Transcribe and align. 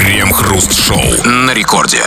Крем-хруст-шоу 0.00 0.98
на 1.26 1.52
рекорде. 1.52 1.98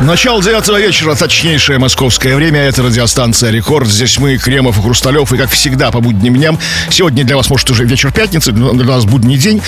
Начало 0.00 0.42
девятого 0.42 0.80
вечера, 0.80 1.14
точнейшее 1.14 1.78
московское 1.78 2.34
время. 2.34 2.60
Это 2.62 2.82
радиостанция 2.82 3.52
«Рекорд». 3.52 3.86
Здесь 3.86 4.18
мы, 4.18 4.36
Кремов 4.36 4.76
и 4.76 4.82
Хрусталев. 4.82 5.32
И, 5.32 5.36
как 5.36 5.48
всегда, 5.50 5.92
по 5.92 6.00
будним 6.00 6.34
дням. 6.34 6.58
Сегодня 6.90 7.22
для 7.22 7.36
вас, 7.36 7.48
может, 7.48 7.70
уже 7.70 7.84
вечер 7.84 8.12
пятницы, 8.12 8.50
но 8.50 8.72
для 8.72 8.84
нас 8.84 9.04
будний 9.04 9.38
день. 9.38 9.62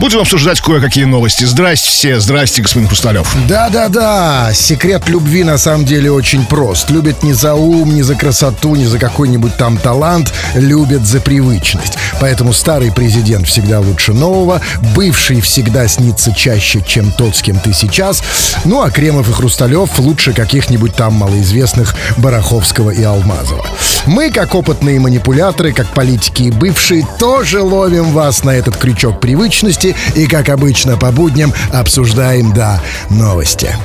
Будем 0.00 0.18
обсуждать 0.18 0.60
кое-какие 0.60 1.04
новости. 1.04 1.44
Здрасте 1.44 1.88
все. 1.88 2.18
Здрасте, 2.18 2.62
господин 2.62 2.88
Хрусталев. 2.88 3.32
Да-да-да, 3.46 4.50
секрет 4.52 5.08
любви 5.08 5.44
на 5.44 5.56
самом 5.56 5.84
деле 5.84 6.10
очень 6.10 6.44
прост. 6.44 6.90
Любят 6.90 7.22
не 7.22 7.32
за 7.32 7.54
ум, 7.54 7.94
не 7.94 8.02
за 8.02 8.16
красоту, 8.16 8.74
не 8.74 8.86
за 8.86 8.98
какой-нибудь 8.98 9.56
там 9.56 9.78
талант. 9.78 10.34
Любят 10.54 11.06
за 11.06 11.20
привычность. 11.20 11.96
Поэтому 12.20 12.52
старый 12.52 12.90
президент 12.90 13.46
всегда 13.46 13.78
лучше 13.78 14.12
нового. 14.12 14.60
Бывший 14.96 15.40
всегда 15.40 15.86
снится 15.86 16.34
чаще, 16.34 16.82
чем 16.88 17.12
тот, 17.12 17.36
с 17.36 17.42
кем 17.42 17.60
ты 17.60 17.72
сейчас. 17.72 18.22
Ну, 18.64 18.82
а 18.82 18.90
Кремов 18.90 19.28
и 19.28 19.32
Хрусталев 19.32 19.98
лучше 19.98 20.32
каких-нибудь 20.32 20.94
там 20.94 21.14
малоизвестных 21.14 21.94
Бараховского 22.16 22.90
и 22.90 23.02
Алмазова. 23.02 23.66
Мы, 24.06 24.30
как 24.30 24.54
опытные 24.54 24.98
манипуляторы, 24.98 25.72
как 25.72 25.94
политики 25.94 26.44
и 26.44 26.50
бывшие, 26.50 27.06
тоже 27.18 27.62
ловим 27.62 28.12
вас 28.12 28.42
на 28.42 28.50
этот 28.50 28.76
крючок 28.76 29.20
привычности 29.20 29.94
и, 30.16 30.26
как 30.26 30.48
обычно, 30.48 30.96
по 30.96 31.12
будням 31.12 31.52
обсуждаем, 31.72 32.52
да, 32.52 32.80
новости. 33.10 33.76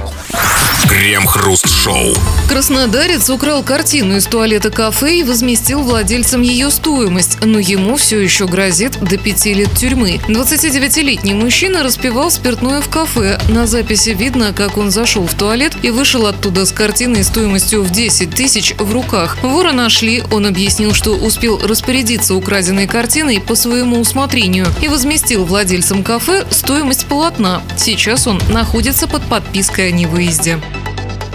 Крем-хруст-шоу. 0.87 2.13
Краснодарец 2.47 3.29
украл 3.29 3.63
картину 3.63 4.17
из 4.17 4.25
туалета 4.25 4.69
кафе 4.69 5.19
и 5.19 5.23
возместил 5.23 5.81
владельцам 5.81 6.41
ее 6.41 6.69
стоимость, 6.69 7.39
но 7.43 7.59
ему 7.59 7.95
все 7.95 8.19
еще 8.19 8.47
грозит 8.47 8.99
до 8.99 9.17
пяти 9.17 9.53
лет 9.53 9.71
тюрьмы. 9.77 10.21
29-летний 10.27 11.33
мужчина 11.33 11.83
распивал 11.83 12.31
спиртное 12.31 12.81
в 12.81 12.89
кафе. 12.89 13.39
На 13.49 13.67
записи 13.67 14.11
видно, 14.11 14.53
как 14.53 14.77
он 14.77 14.91
зашел 14.91 15.25
в 15.25 15.33
туалет 15.33 15.73
и 15.81 15.89
вышел 15.89 16.25
оттуда 16.25 16.65
с 16.65 16.71
картиной 16.71 17.23
стоимостью 17.23 17.83
в 17.83 17.91
10 17.91 18.33
тысяч 18.33 18.75
в 18.77 18.93
руках. 18.93 19.37
Вора 19.41 19.71
нашли, 19.71 20.23
он 20.31 20.45
объяснил, 20.45 20.93
что 20.93 21.11
успел 21.15 21.59
распорядиться 21.59 22.35
украденной 22.35 22.87
картиной 22.87 23.41
по 23.41 23.55
своему 23.55 23.99
усмотрению 23.99 24.67
и 24.81 24.87
возместил 24.87 25.45
владельцам 25.45 26.03
кафе 26.03 26.45
стоимость 26.49 27.07
полотна. 27.07 27.61
Сейчас 27.77 28.27
он 28.27 28.41
находится 28.49 29.07
под 29.07 29.23
подпиской 29.23 29.89
о 29.89 29.91
невыезде. 29.91 30.22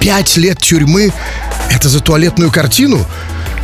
Пять 0.01 0.37
лет 0.37 0.59
тюрьмы— 0.59 1.13
это 1.71 1.89
за 1.89 2.01
туалетную 2.01 2.51
картину? 2.51 3.05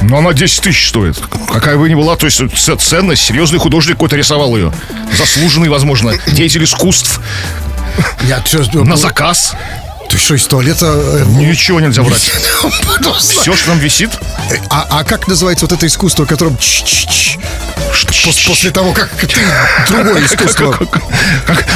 Но 0.02 0.18
она 0.18 0.32
10 0.32 0.60
тысяч 0.60 0.88
стоит. 0.88 1.16
Какая 1.50 1.76
бы 1.76 1.88
ни 1.88 1.94
была, 1.94 2.16
то 2.16 2.26
есть 2.26 2.40
ценность, 2.80 3.22
серьезный 3.22 3.58
художник 3.58 3.94
какой-то 3.94 4.16
рисовал 4.16 4.56
ее. 4.56 4.72
Заслуженный, 5.16 5.68
возможно, 5.68 6.12
деятель 6.26 6.64
искусств. 6.64 7.20
Я 8.28 8.40
чё, 8.42 8.62
На 8.84 8.96
заказ. 8.96 9.54
Ты 10.10 10.18
что, 10.18 10.34
из 10.34 10.44
туалета... 10.46 10.86
э, 10.86 11.24
Ничего 11.28 11.80
нельзя 11.80 12.02
брать. 12.02 12.20
Все, 13.18 13.54
что 13.56 13.66
там 13.66 13.78
висит, 13.78 14.10
А, 14.68 14.86
а 14.90 15.04
как 15.04 15.26
называется 15.28 15.64
вот 15.64 15.72
это 15.72 15.86
искусство, 15.86 16.24
которым 16.26 16.58
после 18.46 18.70
того, 18.70 18.92
как 18.92 19.08
ты 19.10 19.28
другое 19.88 20.24
искусство. 20.24 20.76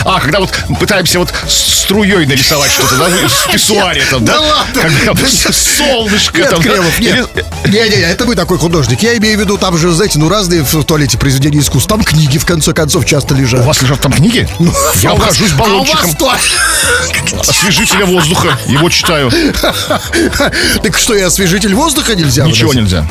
А, 0.05 0.21
когда 0.21 0.41
вот 0.41 0.51
пытаемся 0.81 1.19
вот 1.19 1.33
струей 1.49 2.27
нарисовать 2.27 2.71
что-то, 2.71 2.97
да, 2.97 3.09
в 3.29 3.53
писсуаре 3.53 4.03
там, 4.11 4.25
да? 4.25 4.35
Да 4.35 4.41
ладно. 4.41 5.17
Солнышко 5.53 6.39
Нет, 6.39 6.51
там. 6.51 6.61
нет. 6.63 6.85
Или- 6.99 7.27
Не-не-не, 7.67 8.03
это 8.03 8.25
вы 8.25 8.35
такой 8.35 8.59
художник. 8.59 9.03
Я 9.03 9.17
имею 9.19 9.37
в 9.39 9.41
виду, 9.41 9.59
там 9.59 9.77
же, 9.79 9.91
знаете, 9.93 10.19
ну 10.19 10.29
разные 10.29 10.63
в 10.63 10.85
туалете 10.85 11.19
произведения 11.19 11.61
искусств. 11.61 11.89
Там 11.89 12.03
книги, 12.03 12.39
в 12.39 12.47
конце 12.47 12.73
концов, 12.73 13.05
часто 13.07 13.35
лежат. 13.35 13.61
У 13.61 13.65
вас 13.65 13.81
лежат 13.83 14.01
там 14.01 14.13
книги? 14.13 14.49
Я 15.03 15.11
А 15.11 15.15
у 15.15 15.17
вас- 15.17 15.29
обхожусь 15.31 15.53
а 15.53 15.57
вас 15.57 15.69
баллончиком 15.69 16.17
освежителя 17.47 18.07
воздуха. 18.07 18.59
Его 18.67 18.89
читаю. 18.91 19.31
Так 20.83 20.97
что, 20.97 21.15
и 21.15 21.21
освежитель 21.23 21.75
воздуха 21.75 22.15
нельзя? 22.15 22.45
Ничего 22.45 22.73
нельзя. 22.75 23.07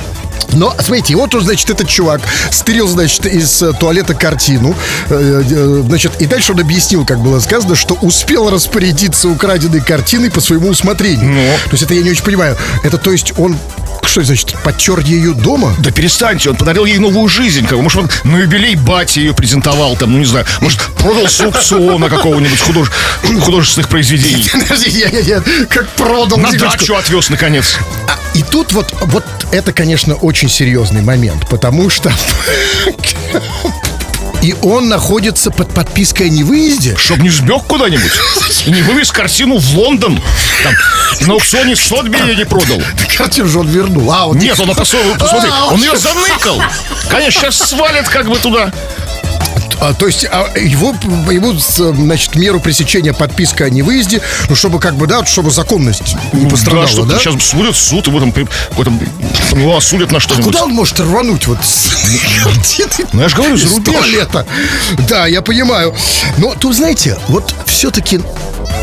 Но, 0.53 0.73
смотрите, 0.79 1.15
вот 1.15 1.33
он, 1.35 1.43
значит, 1.43 1.69
этот 1.69 1.87
чувак 1.87 2.21
стырил, 2.51 2.87
значит, 2.87 3.25
из 3.25 3.61
э, 3.61 3.73
туалета 3.73 4.13
картину. 4.13 4.75
Э, 5.09 5.43
э, 5.49 5.83
Значит, 5.87 6.21
и 6.21 6.25
дальше 6.25 6.53
он 6.53 6.59
объяснил, 6.59 7.05
как 7.05 7.19
было 7.19 7.39
сказано, 7.39 7.75
что 7.75 7.95
успел 8.01 8.49
распорядиться 8.49 9.27
украденной 9.29 9.81
картиной 9.81 10.29
по 10.31 10.41
своему 10.41 10.69
усмотрению. 10.69 11.29
Ну? 11.31 11.41
То 11.65 11.71
есть 11.71 11.83
это 11.83 11.93
я 11.93 12.01
не 12.01 12.11
очень 12.11 12.23
понимаю. 12.23 12.57
Это, 12.83 12.97
то 12.97 13.11
есть, 13.11 13.33
он 13.37 13.57
что, 14.03 14.23
значит, 14.23 14.55
подтер 14.63 14.99
ее 14.99 15.33
дома? 15.33 15.75
Да 15.79 15.91
перестаньте, 15.91 16.49
он 16.49 16.55
подарил 16.55 16.85
ей 16.85 16.97
новую 16.97 17.27
жизнь. 17.27 17.65
Как 17.67 17.77
может, 17.79 17.99
он 17.99 18.09
на 18.23 18.37
юбилей 18.37 18.75
батя 18.75 19.19
ее 19.19 19.33
презентовал, 19.33 19.97
там, 19.97 20.13
ну 20.13 20.19
не 20.19 20.25
знаю, 20.25 20.45
может, 20.61 20.79
продал 20.97 21.27
с 21.27 21.41
аукциона 21.41 22.09
какого-нибудь 22.09 22.59
худож- 22.59 22.91
художественных 23.43 23.89
произведений. 23.89 24.49
Я, 24.87 25.09
я, 25.09 25.19
я, 25.19 25.43
как 25.69 25.89
продал. 25.89 26.37
На 26.37 26.51
дачу 26.53 26.95
отвез, 26.95 27.29
наконец. 27.29 27.77
А, 28.07 28.17
И 28.33 28.43
тут 28.43 28.71
вот, 28.71 28.93
вот 29.01 29.25
это, 29.51 29.73
конечно, 29.73 30.15
очень 30.15 30.49
серьезный 30.49 31.01
момент, 31.01 31.47
потому 31.49 31.89
что... 31.89 32.11
И 34.41 34.55
он 34.61 34.87
находится 34.87 35.49
под 35.49 35.73
подпиской 35.73 36.27
о 36.27 36.29
невыезде. 36.29 36.95
Чтоб 36.95 37.17
не 37.17 37.29
сбег 37.29 37.63
куда-нибудь 37.63 38.11
и 38.67 38.71
не 38.71 38.81
вывез 38.81 39.11
картину 39.11 39.57
в 39.57 39.77
Лондон. 39.77 40.21
Там, 40.63 40.73
на 41.27 41.33
аукционе 41.33 41.75
Сотби 41.75 42.17
ее 42.19 42.35
не 42.35 42.45
продал. 42.45 42.81
Картину 43.17 43.47
же 43.47 43.59
он 43.59 43.67
вернул. 43.67 44.11
А, 44.11 44.25
вот 44.25 44.37
Нет, 44.37 44.59
он 44.59 44.75
посмотри, 44.75 45.13
посмотри, 45.17 45.49
А, 45.51 45.67
он 45.67 45.81
ее 45.81 45.95
заныкал. 45.97 46.61
Конечно, 47.09 47.41
сейчас 47.41 47.69
свалит 47.69 48.07
как 48.09 48.27
бы 48.27 48.37
туда. 48.37 48.71
А, 49.79 49.93
то 49.93 50.07
есть 50.07 50.25
а, 50.25 50.51
его, 50.57 50.95
ему, 51.31 51.53
значит, 51.53 52.35
меру 52.35 52.59
пресечения 52.59 53.13
подписка 53.13 53.65
о 53.65 53.69
невыезде, 53.69 54.21
ну, 54.49 54.55
чтобы 54.55 54.79
как 54.79 54.95
бы, 54.95 55.07
да, 55.07 55.25
чтобы 55.25 55.51
законность 55.51 56.15
не 56.33 56.49
пострадала, 56.49 56.87
что 56.87 57.05
да? 57.05 57.19
сейчас 57.19 57.35
судят 57.43 57.75
суд, 57.75 58.07
его 58.07 58.19
там, 58.19 58.31
при- 58.31 58.47
его 58.71 58.83
там 58.83 58.99
ну, 59.53 59.75
осудят 59.75 60.11
на 60.11 60.17
А 60.17 60.19
что-нибудь. 60.19 60.45
куда 60.45 60.63
он 60.63 60.71
может 60.71 60.99
рвануть 60.99 61.47
вот 61.47 61.59
Ну, 63.13 63.21
я 63.21 63.29
же 63.29 63.35
говорю, 63.35 63.57
за 63.57 63.67
рубеж. 63.67 64.27
Да, 65.09 65.27
я 65.27 65.41
понимаю. 65.41 65.95
Но 66.37 66.55
тут, 66.55 66.75
знаете, 66.75 67.17
вот 67.27 67.53
все-таки 67.65 68.19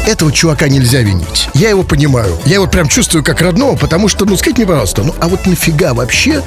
этого 0.07 0.33
чувака 0.33 0.69
нельзя 0.69 1.01
винить. 1.01 1.49
Я 1.55 1.71
его 1.71 1.83
понимаю. 1.83 2.39
Я 2.47 2.55
его 2.55 2.67
прям 2.67 2.89
чувствую 2.89 3.25
как 3.25 3.41
родного, 3.41 3.77
потому 3.77 4.09
что, 4.09 4.25
ну, 4.25 4.37
скажите 4.37 4.63
мне, 4.63 4.67
пожалуйста, 4.67 5.03
ну, 5.03 5.15
а 5.21 5.29
вот 5.29 5.47
нафига 5.47 5.95
вообще 5.95 6.43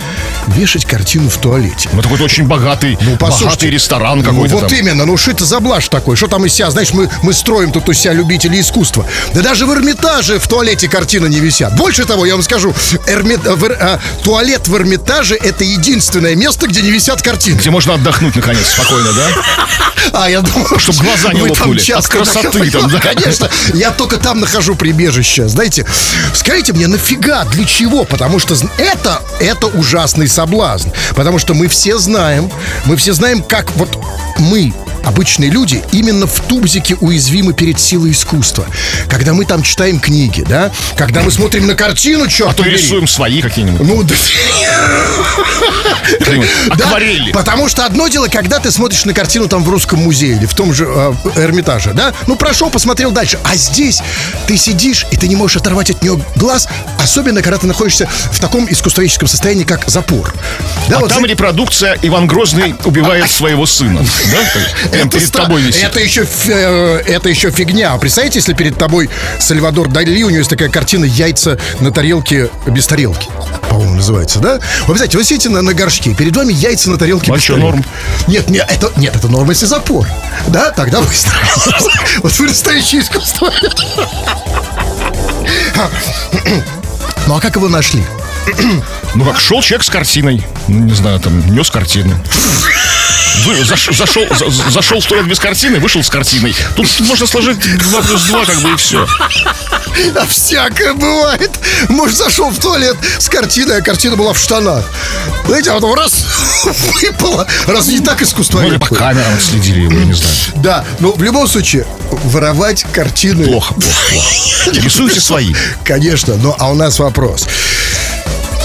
вешать 0.48 0.86
картину 0.86 1.30
в 1.30 1.38
туалете? 1.38 1.90
Ну, 1.92 2.00
это 2.00 2.04
какой-то 2.04 2.26
очень 2.26 2.46
богатый, 2.46 2.98
богатый 3.20 3.70
ресторан 3.70 4.20
Ну 4.20 4.24
какой-то 4.24 4.56
вот 4.58 4.68
там. 4.70 4.78
именно, 4.78 5.06
ну 5.06 5.18
что 5.18 5.32
это 5.32 5.46
за 5.46 5.60
блажь 5.60 5.88
такой? 5.90 6.16
Что 6.16 6.28
там 6.28 6.46
из 6.46 6.54
себя, 6.54 6.70
знаешь, 6.72 6.92
мы, 6.94 7.10
мы 7.24 7.34
строим 7.34 7.72
тут 7.72 7.90
у 7.90 7.94
себя 7.94 8.14
любителей 8.14 8.62
искусства. 8.62 9.06
Да 9.34 9.42
даже 9.42 9.66
в 9.66 9.74
Эрмитаже 9.74 10.40
в 10.40 10.48
туалете 10.48 10.88
картины 10.88 11.28
не 11.28 11.40
висят. 11.40 11.76
Больше 11.76 12.06
того, 12.06 12.26
я 12.26 12.34
вам 12.36 12.44
скажу, 12.44 12.74
Эрмит- 13.08 13.46
э, 13.46 13.56
в 13.56 13.66
а, 13.66 14.00
туалет 14.24 14.68
в 14.68 14.76
Эрмитаже 14.76 15.36
это 15.36 15.64
единственное 15.64 16.36
место, 16.36 16.68
где 16.68 16.82
не 16.82 16.92
висят 16.92 17.22
картины. 17.22 17.58
Где 17.58 17.70
можно 17.70 17.96
отдохнуть, 17.96 18.36
наконец, 18.36 18.68
спокойно, 18.68 19.12
да? 19.14 19.28
А, 20.14 20.30
я 20.30 20.42
думал, 20.42 20.66
Чтоб 20.80 20.96
что 20.96 21.04
глаза 21.04 21.34
не 21.34 21.42
лопнули 21.42 21.92
от 21.92 22.08
красоты 22.08 22.72
там, 22.72 22.90
да. 22.90 23.00
Конечно, 23.14 23.47
я 23.74 23.92
только 23.92 24.18
там 24.18 24.40
нахожу 24.40 24.76
прибежище. 24.76 25.48
Знаете, 25.48 25.86
скажите 26.34 26.74
мне, 26.74 26.88
нафига, 26.88 27.46
для 27.46 27.66
чего? 27.66 28.04
Потому 28.04 28.40
что 28.40 28.56
это, 28.78 29.22
это 29.40 29.68
ужасный 29.68 30.28
соблазн. 30.28 30.90
Потому 31.16 31.40
что 31.40 31.54
мы 31.54 31.68
все 31.68 31.98
знаем, 31.98 32.52
мы 32.86 32.96
все 32.96 33.14
знаем, 33.14 33.44
как 33.44 33.72
вот 33.76 33.98
мы, 34.38 34.74
обычные 35.08 35.50
люди, 35.50 35.84
именно 35.92 36.28
в 36.28 36.40
тубзике 36.42 36.96
уязвимы 37.00 37.54
перед 37.54 37.80
силой 37.80 38.12
искусства. 38.12 38.66
Когда 39.10 39.34
мы 39.34 39.46
там 39.46 39.64
читаем 39.64 40.00
книги, 40.00 40.44
да? 40.48 40.72
Когда 40.96 41.22
мы 41.22 41.32
смотрим 41.32 41.66
на 41.66 41.76
картину, 41.76 42.28
черт 42.28 42.52
А 42.52 42.54
то 42.54 42.64
рисуем 42.64 43.08
свои 43.08 43.42
какие-нибудь. 43.42 43.88
Ну, 43.88 44.04
да. 46.78 46.86
Акварели. 46.86 47.32
потому 47.32 47.70
что 47.70 47.86
одно 47.86 48.08
дело, 48.08 48.28
когда 48.28 48.60
ты 48.60 48.72
смотришь 48.72 49.06
на 49.06 49.14
картину 49.14 49.48
там 49.48 49.64
в 49.64 49.70
русском 49.70 50.00
музее 50.00 50.36
или 50.38 50.46
в 50.46 50.54
том 50.54 50.74
же 50.74 50.86
э, 50.88 51.14
Эрмитаже, 51.36 51.94
да? 51.94 52.14
Ну, 52.28 52.36
прошел, 52.36 52.70
посмотрел 52.70 53.12
дальше. 53.12 53.40
А 53.44 53.56
здесь 53.56 54.02
ты 54.48 54.58
сидишь, 54.58 55.06
и 55.12 55.18
ты 55.18 55.28
не 55.28 55.36
можешь 55.36 55.58
оторвать 55.58 55.90
от 55.90 56.02
нее 56.02 56.20
глаз, 56.36 56.68
особенно, 57.00 57.42
когда 57.42 57.58
ты 57.58 57.68
находишься 57.68 58.08
в 58.32 58.40
таком 58.40 58.68
искусствоведческом 58.70 59.28
состоянии, 59.28 59.64
как 59.64 59.90
запор. 59.90 60.34
Да, 60.90 60.98
А 60.98 61.00
вот 61.00 61.14
там 61.14 61.26
репродукция 61.26 61.98
Иван 62.02 62.28
Грозный 62.28 62.76
убивает 62.84 63.30
своего 63.30 63.66
сына. 63.66 64.06
Да? 64.92 64.97
Прям 64.98 65.08
это 65.10 65.18
перед 65.18 65.28
ста- 65.28 65.44
тобой 65.44 65.62
висит. 65.62 65.84
Это 65.84 66.00
еще, 66.00 66.22
ф- 66.24 66.48
э, 66.50 67.04
это 67.08 67.30
еще 67.30 67.52
фигня. 67.52 67.94
А 67.94 67.98
Представляете, 67.98 68.40
если 68.40 68.54
перед 68.54 68.78
тобой 68.78 69.10
Сальвадор 69.40 69.90
Дали, 69.90 70.24
у 70.24 70.30
него 70.30 70.40
есть 70.40 70.50
такая 70.50 70.70
картина 70.70 71.06
«Яйца 71.06 71.58
на 71.80 71.92
тарелке 71.92 72.50
без 72.68 72.88
тарелки». 72.88 73.28
По-моему, 73.70 73.96
называется, 73.96 74.40
да? 74.40 74.54
Вы 74.56 74.60
представляете, 74.96 75.18
вы 75.18 75.24
сидите 75.24 75.50
на, 75.50 75.62
на 75.62 75.74
горшке, 75.74 76.14
перед 76.14 76.36
вами 76.36 76.54
яйца 76.54 76.90
на 76.90 76.98
тарелке 76.98 77.32
А 77.32 77.36
тарелки. 77.36 77.52
норм? 77.60 77.86
Нет, 78.28 78.50
нет, 78.50 78.66
это, 78.70 78.92
нет, 78.98 79.16
это 79.16 79.28
норма, 79.28 79.52
если 79.52 79.66
запор. 79.66 80.08
Да, 80.48 80.72
тогда 80.72 81.00
вы 81.02 81.08
Вот 82.24 82.32
вы 82.40 82.48
настоящее 82.48 83.02
искусство. 83.02 83.52
Ну, 87.28 87.36
а 87.36 87.40
как 87.42 87.56
его 87.56 87.68
нашли? 87.70 88.04
Ну 89.16 89.26
как, 89.26 89.40
шел 89.40 89.62
человек 89.62 89.86
с 89.86 89.90
картиной. 89.90 90.46
Ну, 90.68 90.86
не 90.86 90.94
знаю, 90.94 91.20
там, 91.20 91.54
нес 91.54 91.70
картины. 91.70 92.16
Вы, 93.46 93.56
заш- 93.62 93.94
зашел, 93.96 94.26
за- 94.36 94.70
зашел 94.72 95.00
в 95.00 95.06
туалет 95.06 95.28
без 95.28 95.40
картины, 95.40 95.80
вышел 95.80 96.04
с 96.04 96.10
картиной. 96.10 96.56
Тут 96.76 96.88
можно 97.02 97.28
сложить 97.28 97.60
2 97.60 98.02
плюс 98.02 98.24
2, 98.24 98.46
как 98.46 98.62
бы 98.62 98.72
и 98.72 98.76
все. 98.76 99.08
А 100.16 100.26
всякое 100.28 100.94
бывает. 100.94 101.52
Муж 101.90 102.12
зашел 102.14 102.50
в 102.50 102.60
туалет 102.60 102.96
с 103.20 103.30
картиной, 103.30 103.78
а 103.78 103.82
картина 103.82 104.16
была 104.16 104.34
в 104.34 104.38
штанах. 104.40 104.86
Знаете, 105.46 105.72
а 105.72 105.76
потом 105.76 105.94
раз 105.96 106.26
выпало. 107.02 107.48
Разве 107.68 108.00
не 108.00 108.06
так 108.06 108.22
искусство? 108.22 108.66
Или 108.66 108.78
по 108.78 108.88
камерам 108.94 109.40
следили 109.40 109.82
его, 109.82 109.94
я 109.94 110.06
не 110.06 110.14
знаю. 110.14 110.36
Да, 110.56 110.86
но 111.00 111.12
в 111.14 111.24
любом 111.24 111.48
случае, 111.48 111.86
воровать 112.26 112.86
картины... 112.92 113.46
Плохо, 113.46 113.74
плохо, 113.74 114.00
плохо. 114.12 114.72
Рисуйте 114.82 115.20
свои. 115.20 115.54
Конечно, 115.84 116.36
но 116.36 116.56
а 116.60 116.70
у 116.70 116.76
нас 116.76 117.00
вопрос. 117.00 117.48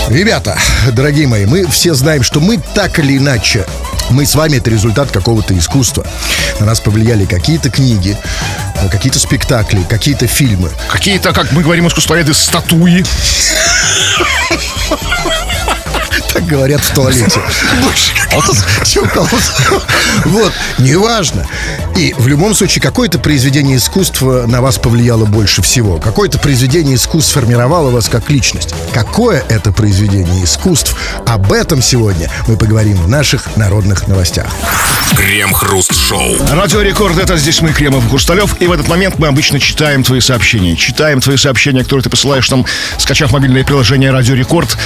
Ребята, 0.08 0.58
дорогие 0.92 1.26
мои, 1.28 1.46
мы 1.46 1.66
все 1.69 1.94
знаем, 1.94 2.22
что 2.22 2.40
мы 2.40 2.58
так 2.74 2.98
или 2.98 3.16
иначе 3.19 3.64
мы 4.10 4.26
с 4.26 4.34
вами 4.34 4.56
это 4.56 4.70
результат 4.70 5.10
какого-то 5.10 5.56
искусства. 5.56 6.06
На 6.60 6.66
нас 6.66 6.81
повлияли 6.81 7.25
какие-то 7.25 7.70
книги, 7.70 8.16
какие-то 8.90 9.19
спектакли, 9.19 9.82
какие-то 9.88 10.26
фильмы. 10.26 10.70
Какие-то, 10.90 11.32
как 11.32 11.52
мы 11.52 11.62
говорим, 11.62 11.87
искусствоведы, 11.88 12.34
статуи. 12.34 13.04
Так 16.32 16.46
говорят 16.46 16.81
в 16.81 16.94
туалете. 16.94 17.40
Больше 17.82 18.14
чем. 18.84 19.08
Вот, 20.25 20.52
неважно. 20.79 21.46
И 21.96 22.14
в 22.17 22.26
любом 22.26 22.55
случае, 22.55 22.81
какое-то 22.81 23.19
произведение 23.19 23.76
искусства 23.76 24.46
на 24.46 24.62
вас 24.62 24.79
повлияло 24.79 25.26
больше 25.26 25.61
всего. 25.62 25.99
Какое-то 25.99 26.38
произведение 26.38 26.96
искусств 26.96 27.32
сформировало 27.32 27.90
вас 27.90 28.08
как 28.08 28.31
личность. 28.31 28.75
Какое 28.94 29.44
это 29.49 29.73
произведение 29.73 30.44
искусств? 30.44 30.96
Об 31.26 31.52
этом 31.52 31.82
сегодня 31.82 32.31
мы 32.46 32.56
поговорим 32.56 32.96
в 32.96 33.08
наших 33.08 33.56
народных 33.56 34.08
новостях. 34.08 34.46
Крем-хруст-шоу. 35.17 36.37
Радио 36.50 36.81
Рекорд, 36.81 37.19
это 37.19 37.37
здесь 37.37 37.61
мы, 37.61 37.73
Кремов 37.73 38.08
Хрусталев. 38.08 38.56
И 38.61 38.67
в 38.67 38.73
этот 38.73 38.88
момент 38.88 39.19
мы 39.19 39.26
обычно 39.26 39.61
читаем 39.61 40.02
твои 40.02 40.20
сообщения. 40.20 40.76
Читаем 40.76 41.20
твои 41.20 41.37
сообщения, 41.37 41.82
которые 41.82 42.05
ты 42.05 42.11
посылаешь 42.11 42.50
нам, 42.50 42.64
скачав 42.96 43.32
мобильное 43.32 43.64
приложение 43.64 44.11
Радио 44.11 44.34
Рекорд. 44.34 44.79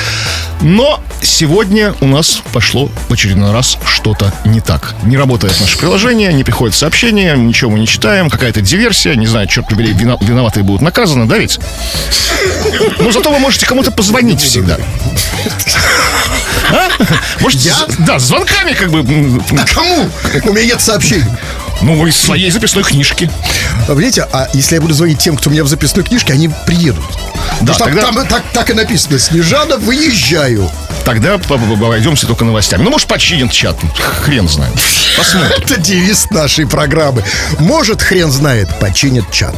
Но 0.61 1.01
сегодня 1.37 1.95
у 2.01 2.07
нас 2.07 2.41
пошло 2.55 2.89
в 3.11 3.13
очередной 3.13 3.53
раз 3.53 3.77
что-то 3.85 4.33
не 4.47 4.63
так. 4.63 4.95
Не 5.03 5.19
работает 5.19 5.61
наше 5.61 5.77
приложение, 5.77 6.33
не 6.33 6.45
приходят 6.45 6.75
сообщения, 6.75 7.37
ничего 7.37 7.73
мы 7.73 7.79
не 7.79 7.87
читаем, 7.87 8.31
какая-то 8.31 8.63
диверсия, 8.63 9.17
не 9.17 9.27
знаю, 9.27 9.47
черт 9.47 9.69
побери, 9.69 9.93
виноватые 9.93 10.65
будут 10.65 10.81
наказаны, 10.81 11.27
да 11.27 11.37
ведь? 11.37 11.61
Но 12.99 13.13
зато 13.13 13.31
вы 13.31 13.39
можете 13.39 13.67
кому-то 13.67 13.91
позвонить 13.91 14.41
всегда. 14.41 14.79
А? 16.71 16.89
Можете, 17.41 17.69
Я? 17.69 17.77
да, 18.07 18.19
с 18.19 18.25
звонками 18.25 18.73
как 18.73 18.91
бы 18.91 19.01
А 19.59 19.65
кому? 19.75 20.11
У 20.45 20.53
меня 20.53 20.67
нет 20.67 20.81
сообщений. 20.81 21.25
ну, 21.83 22.07
из 22.07 22.17
своей 22.17 22.51
записной 22.51 22.83
книжки. 22.85 23.31
А 23.89 23.93
Видите, 23.95 24.27
а 24.33 24.49
если 24.53 24.75
я 24.77 24.81
буду 24.81 24.95
звонить 24.95 25.19
тем, 25.19 25.37
кто 25.37 25.51
у 25.51 25.53
меня 25.53 25.65
в 25.65 25.69
записной 25.69 26.05
книжке, 26.05 26.33
они 26.33 26.51
приедут. 26.67 27.05
Да, 27.61 27.73
Потому 27.75 27.91
тогда- 27.91 28.03
там, 28.03 28.15
там 28.17 28.27
так, 28.27 28.43
так 28.53 28.71
и 28.71 28.73
написано. 28.75 29.19
Снежана, 29.19 29.77
выезжаю. 29.77 30.71
Тогда 31.05 31.35
обойдемся 31.35 32.27
только 32.27 32.45
новостями. 32.45 32.83
Ну, 32.83 32.91
может, 32.91 33.07
починят 33.07 33.53
чат. 33.53 33.77
Хрен 34.25 34.49
знает. 34.49 34.75
Посмотрим. 35.17 35.53
Это 35.63 35.81
девиз 35.81 36.29
нашей 36.31 36.67
программы. 36.67 37.23
Может, 37.61 38.03
хрен 38.03 38.31
знает, 38.33 38.69
починят 38.81 39.31
чат. 39.31 39.55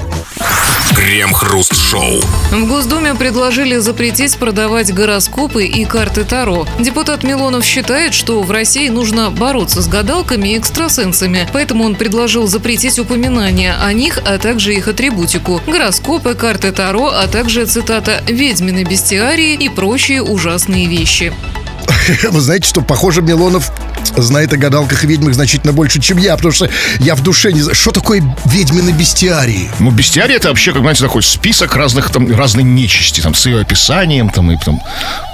Крем-хруст-шоу. 0.98 2.20
В 2.50 2.66
Госдуме 2.66 3.14
предложили 3.14 3.76
запретить 3.76 4.36
продавать 4.36 4.92
гороскопы 4.92 5.64
и 5.64 5.84
карты 5.84 6.24
Таро. 6.24 6.66
Депутат 6.80 7.22
Милонов 7.22 7.64
считает, 7.64 8.14
что 8.14 8.42
в 8.42 8.50
России 8.50 8.88
нужно 8.88 9.30
бороться 9.30 9.80
с 9.80 9.86
гадалками 9.86 10.48
и 10.48 10.58
экстрасенсами, 10.58 11.48
поэтому 11.52 11.84
он 11.84 11.94
предложил 11.94 12.48
запретить 12.48 12.98
упоминания 12.98 13.76
о 13.80 13.92
них, 13.92 14.18
а 14.26 14.38
также 14.38 14.74
их 14.74 14.88
атрибутику. 14.88 15.60
Гороскопы, 15.68 16.34
карты 16.34 16.72
Таро, 16.72 17.10
а 17.10 17.28
также, 17.28 17.64
цитата, 17.66 18.20
«ведьмины 18.26 18.82
бестиарии 18.82 19.54
и 19.54 19.68
прочие 19.68 20.20
ужасные 20.20 20.88
вещи». 20.88 21.32
Вы 22.28 22.40
знаете, 22.40 22.66
что, 22.66 22.80
похоже, 22.80 23.22
Милонов 23.22 23.70
знает 24.16 24.52
о 24.52 24.56
гадалках 24.56 25.04
и 25.04 25.06
ведьмах 25.06 25.34
значительно 25.34 25.72
больше, 25.72 26.00
чем 26.00 26.18
я, 26.18 26.36
потому 26.36 26.52
что 26.52 26.68
я 27.00 27.14
в 27.14 27.22
душе 27.22 27.52
не 27.52 27.60
знаю, 27.62 27.74
что 27.74 27.90
такое 27.90 28.22
ведьмины 28.46 28.90
бестиарии. 28.90 29.70
Ну, 29.78 29.90
бестиарий 29.90 30.34
это 30.36 30.48
вообще, 30.48 30.72
как 30.72 30.82
знаете, 30.82 31.02
такой 31.02 31.22
список 31.22 31.74
разных 31.76 32.10
там 32.10 32.34
разной 32.36 32.64
нечисти, 32.64 33.20
там, 33.20 33.34
с 33.34 33.46
ее 33.46 33.60
описанием, 33.60 34.30
там, 34.30 34.50
и 34.52 34.56
там. 34.56 34.80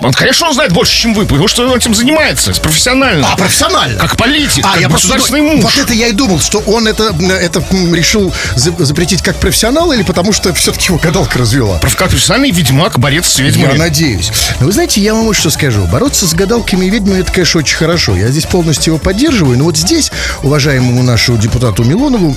Он, 0.01 0.13
конечно, 0.13 0.49
он 0.49 0.55
знает 0.55 0.73
больше, 0.73 0.97
чем 0.97 1.15
вы, 1.15 1.25
потому 1.25 1.49
что 1.49 1.67
он 1.69 1.77
этим 1.77 1.95
занимается, 1.95 2.53
профессионально. 2.61 3.33
А, 3.33 3.37
профессионально? 3.37 3.99
Как 3.99 4.17
политик, 4.17 4.65
А, 4.67 4.73
как 4.73 4.81
я 4.81 4.89
просто 4.89 5.09
государственный 5.09 5.41
думаю, 5.41 5.57
муж. 5.63 5.65
Вот 5.77 5.85
это 5.85 5.93
я 5.95 6.09
и 6.09 6.13
думал, 6.13 6.41
что 6.41 6.59
он 6.61 6.87
это, 6.87 7.15
это 7.41 7.63
решил 7.95 8.33
за- 8.57 8.85
запретить 8.85 9.23
как 9.23 9.37
профессионал 9.37 9.93
или 9.93 10.03
потому 10.03 10.33
что 10.33 10.53
все-таки 10.55 10.87
его 10.87 10.99
гадалка 10.99 11.39
развела? 11.39 11.79
Как 11.79 12.09
профессиональный 12.11 12.51
ведьмак, 12.51 12.99
борец 12.99 13.27
с 13.29 13.39
ведьмами. 13.39 13.73
Я 13.73 13.79
надеюсь. 13.79 14.31
Но 14.61 14.67
вы 14.67 14.73
знаете, 14.73 15.01
я 15.01 15.15
вам 15.15 15.25
вот 15.25 15.37
что 15.37 15.51
скажу. 15.51 15.85
Бороться 15.87 16.27
с 16.27 16.35
гадалками 16.35 16.87
и 16.87 16.91
ведьмами, 16.91 17.21
это, 17.21 17.33
конечно, 17.33 17.61
очень 17.61 17.77
хорошо. 17.77 18.17
Я 18.17 18.29
здесь 18.29 18.45
полностью 18.65 18.95
его 18.95 18.99
поддерживаю. 18.99 19.59
Но 19.59 19.65
вот 19.65 19.77
здесь, 19.77 20.11
уважаемому 20.43 21.03
нашему 21.03 21.37
депутату 21.37 21.85
Милонову, 21.85 22.35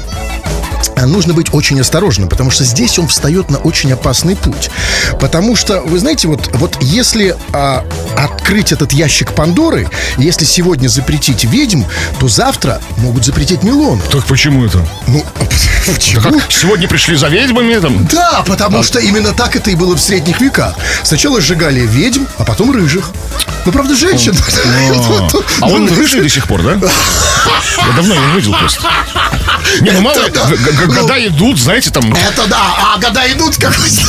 Нужно 1.06 1.34
быть 1.34 1.54
очень 1.54 1.80
осторожным, 1.80 2.28
потому 2.28 2.50
что 2.52 2.64
здесь 2.64 2.98
он 3.00 3.08
встает 3.08 3.50
на 3.50 3.58
очень 3.60 3.92
опасный 3.94 4.36
путь. 4.36 4.70
Потому 5.20 5.56
что, 5.56 5.82
вы 5.82 6.00
знаете, 6.00 6.28
вот, 6.28 6.50
вот 6.54 6.78
если 6.82 7.36
а, 7.54 7.86
открыть 8.18 8.72
этот 8.72 8.94
ящик 8.94 9.34
Пандоры, 9.34 9.90
если 10.18 10.46
сегодня 10.46 10.88
запретить 10.88 11.44
ведьм, 11.44 11.84
то 12.20 12.28
завтра 12.28 12.82
могут 12.98 13.26
запретить 13.26 13.64
Милон. 13.64 14.02
Так 14.12 14.26
почему 14.26 14.66
это? 14.66 14.86
Ну, 15.08 15.24
а 15.40 15.46
почему? 15.94 16.22
Да 16.22 16.32
как, 16.32 16.52
сегодня 16.52 16.88
пришли 16.88 17.16
за 17.16 17.28
ведьмами, 17.28 17.80
там, 17.80 18.08
Да, 18.08 18.44
потому 18.48 18.84
что 18.84 19.00
именно 19.00 19.34
так 19.34 19.56
это 19.56 19.70
и 19.70 19.76
было 19.76 19.96
в 19.96 20.02
средних 20.02 20.42
веках. 20.42 20.76
Сначала 21.04 21.42
сжигали 21.42 21.82
ведьм, 21.82 22.26
а 22.38 22.44
потом 22.44 22.72
рыжих. 22.72 23.12
Ну, 23.66 23.72
правда, 23.72 23.96
женщин. 23.96 24.36
А 25.62 25.68
он 25.68 25.88
рыжий 25.88 26.22
до 26.22 26.30
сих 26.30 26.48
пор, 26.48 26.62
да? 26.64 26.74
Я 26.74 27.96
давно 27.96 28.14
его 28.16 28.26
не 28.26 28.34
видел 28.36 28.54
просто. 28.54 28.88
Не, 29.82 29.92
ну 29.92 30.02
мало, 30.02 30.30
да. 30.34 30.46
г- 30.46 30.56
г- 30.56 30.72
Ну. 30.88 30.94
года 31.02 31.28
идут, 31.28 31.60
знаете, 31.60 31.90
там... 31.92 32.12
Это 32.14 32.48
да, 32.48 32.58
а 32.94 32.98
года 33.00 33.22
идут 33.32 33.56
какой-то. 33.58 34.02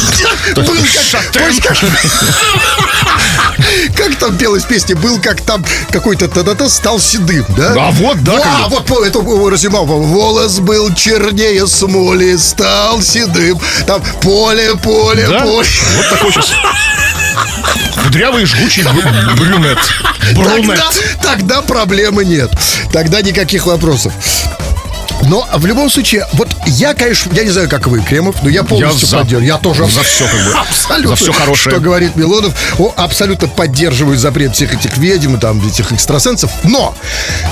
Был 0.63 0.75
как-. 1.63 1.77
Как 3.97 4.15
там 4.17 4.37
пелась 4.37 4.65
песня? 4.65 4.97
Был 4.97 5.21
как 5.21 5.41
там 5.41 5.65
какой-то 5.91 6.29
та-та-та 6.29 6.69
стал 6.69 6.99
седым, 7.01 7.45
да? 7.57 7.75
А 7.77 7.91
вот, 7.91 8.23
да, 8.23 8.33
как 8.39 8.45
бы. 8.45 8.65
А 8.65 8.69
вот 8.69 8.87
по- 8.87 9.05
это 9.05 9.19
Разимов. 9.51 9.87
Волос 9.89 10.59
был 10.61 10.95
чернее 10.95 11.67
смоли, 11.67 12.37
стал 12.37 13.03
седым. 13.03 13.61
Там 13.87 14.03
поле, 14.23 14.75
поле, 14.77 15.27
поле. 15.27 15.67
Вот 15.97 16.09
такой 16.11 16.33
сейчас 16.33 16.53
кудрявый 18.03 18.45
жгучий 18.47 18.83
брю- 18.85 19.37
брюнет. 19.37 19.79
Тогда, 20.35 20.43
Брюнет. 20.43 20.81
тогда 21.23 21.63
проблемы 21.63 22.25
нет. 22.25 22.51
Тогда 22.93 23.21
никаких 23.23 23.67
вопросов. 23.67 24.13
Но 25.23 25.47
в 25.55 25.67
любом 25.67 25.91
случае, 25.91 26.27
вот 26.35 26.49
я, 26.67 26.95
конечно, 26.95 27.31
я 27.35 27.45
не 27.45 27.51
знаю, 27.51 27.69
как 27.69 27.87
вы, 27.87 28.01
Кремов, 28.01 28.37
но 28.43 28.49
я 28.49 28.63
полностью 28.63 29.07
за. 29.09 29.19
поддерживаю. 29.19 29.47
Я 29.47 29.59
тоже 29.59 29.87
За 29.87 30.03
всё, 30.03 30.25
как 30.27 30.35
бы. 30.45 30.53
абсолютно. 30.59 31.09
За 31.11 31.17
всё 31.17 31.33
хорошее. 31.33 31.71
Что 31.73 31.81
говорит 31.81 32.17
Милонов, 32.17 32.55
о, 32.79 32.93
абсолютно 32.97 33.49
поддерживаю 33.49 34.17
запрет 34.17 34.55
всех 34.55 34.75
этих 34.75 34.97
ведьм 34.97 35.37
и 35.37 35.41
там 35.41 35.67
этих 35.67 35.93
экстрасенсов. 35.93 36.51
Но 36.65 36.95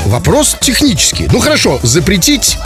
вопрос 0.06 0.56
технический. 0.60 1.28
Ну 1.32 1.40
хорошо, 1.40 1.78
запретить 1.82 2.56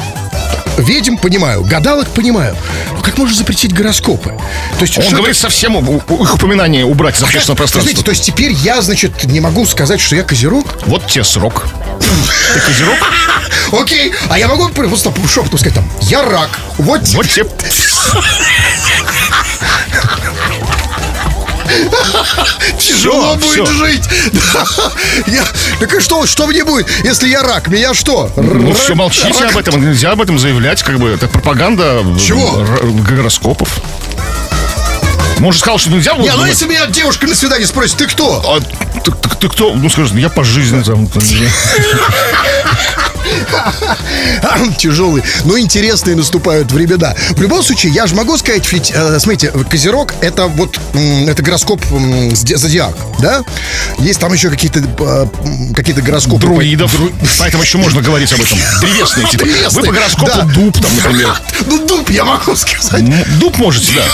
ведьм 0.79 1.17
понимаю, 1.17 1.63
гадалок 1.65 2.09
понимаю. 2.09 2.57
Но 2.95 3.01
как 3.03 3.19
можно 3.19 3.35
запретить 3.37 3.73
гороскопы? 3.75 4.31
То 4.79 4.83
есть 4.83 4.97
Он 4.99 5.05
говорит 5.17 5.37
совсем 5.37 5.77
у- 5.77 6.03
у- 6.09 6.23
их 6.23 6.35
упоминание 6.35 6.85
убрать 6.85 7.17
из 7.19 7.23
общественного 7.23 7.57
Знаете, 7.57 7.73
пространства. 7.75 8.05
то 8.05 8.11
есть 8.13 8.25
теперь 8.25 8.53
я, 8.53 8.81
значит, 8.81 9.25
не 9.25 9.41
могу 9.41 9.67
сказать, 9.67 10.01
что 10.01 10.15
я 10.17 10.23
козерог? 10.23 10.67
Вот 10.87 11.07
тебе 11.07 11.25
срок. 11.25 11.67
Ты 12.55 12.61
козерог? 12.61 12.97
Окей, 13.73 14.13
а 14.29 14.39
я 14.39 14.49
могу 14.49 14.69
просто 14.71 15.13
шепотом 15.29 15.59
сказать 15.59 15.75
там, 15.75 15.91
я 16.03 16.23
рак. 16.23 16.51
Вот, 16.79 17.01
Вот 17.15 17.29
тебе... 17.29 17.47
тяжело 22.79 23.37
всё, 23.39 23.49
будет 23.49 23.69
всё. 23.69 23.87
жить. 23.87 24.03
Да. 24.33 24.65
Я, 25.27 25.45
так 25.79 25.95
и 25.95 26.01
что, 26.01 26.27
что 26.27 26.47
мне 26.47 26.65
будет, 26.65 26.89
если 27.05 27.29
я 27.29 27.43
рак? 27.43 27.69
Меня 27.69 27.95
что? 27.95 28.31
Ну 28.37 28.73
все, 28.75 28.95
молчите 28.95 29.43
рак? 29.45 29.53
об 29.53 29.59
этом. 29.59 29.81
Нельзя 29.85 30.13
об 30.13 30.21
этом 30.21 30.39
заявлять. 30.39 30.83
Как 30.83 30.99
бы 30.99 31.09
это 31.11 31.29
пропаганда 31.29 32.03
Чего? 32.19 32.61
р- 32.61 32.87
гороскопов. 33.03 33.69
Может, 35.39 35.61
сказал, 35.61 35.79
что 35.79 35.91
нельзя 35.91 36.15
было 36.15 36.23
Не, 36.25 36.33
ну 36.33 36.45
если 36.45 36.67
меня 36.67 36.87
девушка 36.87 37.27
на 37.27 37.35
свидание 37.35 37.67
спросит, 37.67 37.97
ты 37.97 38.07
кто? 38.07 38.43
А 38.47 38.61
ты, 39.01 39.11
ты- 39.13 39.37
ты 39.41 39.49
кто? 39.49 39.73
Ну, 39.75 39.89
скажи, 39.89 40.19
я 40.19 40.29
по 40.29 40.45
жизни 40.45 40.83
там. 40.83 41.09
Тяжелые, 44.79 45.25
но 45.45 45.59
интересные 45.59 46.17
наступают 46.17 46.73
времена. 46.73 47.15
В 47.31 47.43
любом 47.43 47.63
случае, 47.63 47.93
я 47.93 48.07
же 48.07 48.15
могу 48.15 48.37
сказать, 48.37 48.71
ведь, 48.73 48.93
э, 48.95 49.19
смотрите, 49.19 49.51
Козерог 49.71 50.15
это 50.21 50.47
вот 50.47 50.79
это 50.95 51.43
гороскоп 51.43 51.81
зодиак, 52.33 52.97
да? 53.21 53.43
Есть 53.99 54.21
там 54.21 54.33
еще 54.33 54.51
какие-то 54.51 54.81
э, 54.81 55.27
какие-то 55.75 56.03
гороскопы. 56.03 56.47
Друидов. 56.47 56.95
Поэтому 57.39 57.63
еще 57.63 57.79
можно 57.79 58.03
говорить 58.03 58.33
об 58.33 58.41
этом. 58.41 58.59
Древесные 58.81 59.27
типа. 59.29 59.47
Вы 59.71 59.83
по 59.83 59.93
гороскопу 59.93 60.43
дуб 60.55 60.81
там, 60.81 60.97
например. 60.97 61.41
Ну, 61.67 61.87
дуб, 61.87 62.11
я 62.11 62.25
могу 62.25 62.57
сказать. 62.57 63.05
Дуб 63.39 63.57
можете, 63.59 63.93
да. 63.95 64.05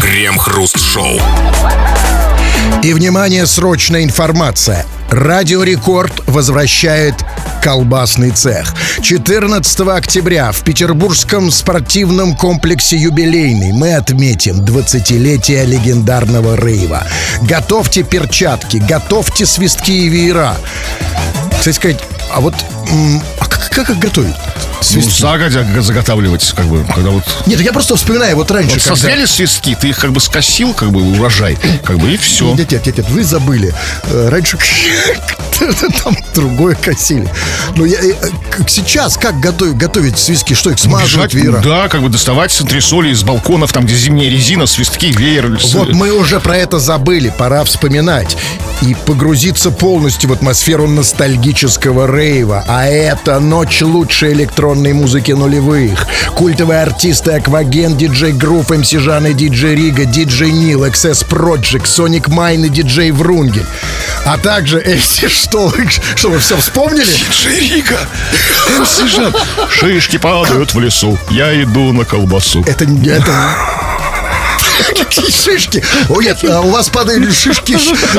Крем-хруст-шоу. 0.00 1.20
И, 2.82 2.92
внимание, 2.94 3.46
срочная 3.46 4.04
информация. 4.04 4.86
Радио 5.10 5.64
Рекорд 5.64 6.12
возвращает 6.26 7.14
колбасный 7.64 8.30
цех. 8.30 8.72
14 9.02 9.80
октября 9.80 10.52
в 10.52 10.62
Петербургском 10.62 11.50
спортивном 11.50 12.36
комплексе 12.36 12.96
«Юбилейный» 12.96 13.72
мы 13.72 13.94
отметим 13.94 14.60
20-летие 14.60 15.66
легендарного 15.66 16.54
рейва. 16.54 17.02
Готовьте 17.42 18.04
перчатки, 18.04 18.76
готовьте 18.76 19.46
свистки 19.46 20.06
и 20.06 20.08
веера. 20.08 20.56
Кстати 21.60 21.76
сказать, 21.76 21.98
а 22.32 22.40
вот 22.40 22.54
а 23.38 23.44
как, 23.46 23.68
как 23.70 23.90
их 23.90 23.98
готовить? 23.98 24.34
Ну, 24.78 24.82
Свистки. 24.82 25.20
загодя 25.20 25.66
заготавливать, 25.82 26.52
как 26.56 26.64
бы, 26.66 26.82
когда 26.94 27.10
вот 27.10 27.22
Нет, 27.44 27.60
я 27.60 27.70
просто 27.72 27.96
вспоминаю, 27.96 28.34
вот 28.34 28.50
раньше, 28.50 28.76
Вот 28.76 28.82
когда- 28.82 28.96
созрели 28.96 29.26
свистки, 29.26 29.76
ты 29.78 29.90
их 29.90 29.98
как 29.98 30.12
бы 30.12 30.20
скосил, 30.20 30.72
как 30.72 30.90
бы 30.90 31.02
урожай, 31.02 31.58
как 31.84 31.98
бы 31.98 32.10
и 32.12 32.16
все. 32.16 32.54
Нет, 32.54 32.72
нет, 32.72 32.86
нет, 32.86 32.96
нет, 32.96 33.08
вы 33.10 33.22
забыли. 33.22 33.74
Э, 34.04 34.28
Раньше 34.30 34.56
там 36.04 36.16
другое 36.34 36.74
косили. 36.74 37.28
Но 37.76 37.84
я, 37.84 37.98
сейчас 38.66 39.16
как 39.16 39.38
готовить, 39.40 39.76
готовить 39.76 40.18
свистки? 40.18 40.54
Что 40.54 40.70
их 40.70 40.78
смазывать, 40.78 41.34
веера? 41.34 41.60
да, 41.62 41.88
как 41.88 42.02
бы 42.02 42.08
доставать 42.08 42.52
с 42.52 42.60
антресоли 42.60 43.10
из 43.10 43.22
балконов, 43.22 43.72
там, 43.72 43.84
где 43.84 43.94
зимняя 43.94 44.30
резина, 44.30 44.66
свистки, 44.66 45.12
веер. 45.12 45.58
Вот 45.72 45.92
мы 45.92 46.12
уже 46.12 46.40
про 46.40 46.56
это 46.56 46.78
забыли, 46.78 47.32
пора 47.36 47.64
вспоминать 47.64 48.36
и 48.82 48.94
погрузиться 48.94 49.70
полностью 49.70 50.30
в 50.30 50.32
атмосферу 50.32 50.86
ностальгического 50.86 52.10
рейва. 52.14 52.64
А 52.66 52.86
это 52.86 53.38
ночь 53.40 53.82
лучшей 53.82 54.32
электронной 54.32 54.92
музыки 54.92 55.32
нулевых. 55.32 56.06
Культовые 56.34 56.82
артисты 56.82 57.32
Aquagen, 57.32 57.96
диджей 57.96 58.32
Грув, 58.32 58.70
MC 58.70 58.90
Жан 58.90 59.26
и 59.26 59.34
диджей 59.34 59.74
Рига, 59.74 60.04
диджей 60.04 60.52
Нил, 60.52 60.84
XS 60.84 61.28
Project, 61.28 61.86
Sonic 61.86 62.28
Mine 62.28 62.64
и 62.64 62.68
диджей 62.68 63.10
Врунгель. 63.10 63.66
А 64.24 64.38
также 64.38 64.80
эти 64.80 65.28
что, 65.50 65.72
что 66.16 66.30
вы 66.30 66.38
все 66.38 66.56
вспомнили? 66.56 67.12
Ширига! 67.32 67.98
MC 68.78 69.00
Жан. 69.10 69.34
Шишки 69.68 70.16
падают 70.18 70.72
в 70.74 70.80
лесу, 70.80 71.18
я 71.30 71.60
иду 71.62 71.92
на 71.92 72.04
колбасу. 72.04 72.62
Это, 72.66 72.86
не- 72.86 73.08
это... 73.08 73.32
Какие 74.96 75.30
шишки? 75.30 75.82
О, 76.08 76.20
нет, 76.20 76.38
а 76.44 76.60
у 76.60 76.70
вас 76.70 76.88
падают 76.88 77.34
шишки. 77.34 77.76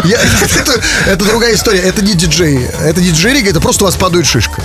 Я- 0.07 0.19
это, 0.41 0.81
это 1.07 1.25
другая 1.25 1.53
история. 1.55 1.79
Это 1.79 2.03
не 2.03 2.13
диджей. 2.13 2.65
Это 2.81 3.00
не 3.01 3.09
диджей 3.11 3.33
Рига, 3.33 3.50
это 3.50 3.61
просто 3.61 3.83
у 3.83 3.88
вас 3.88 3.95
падает 3.95 4.25
шишка. 4.27 4.61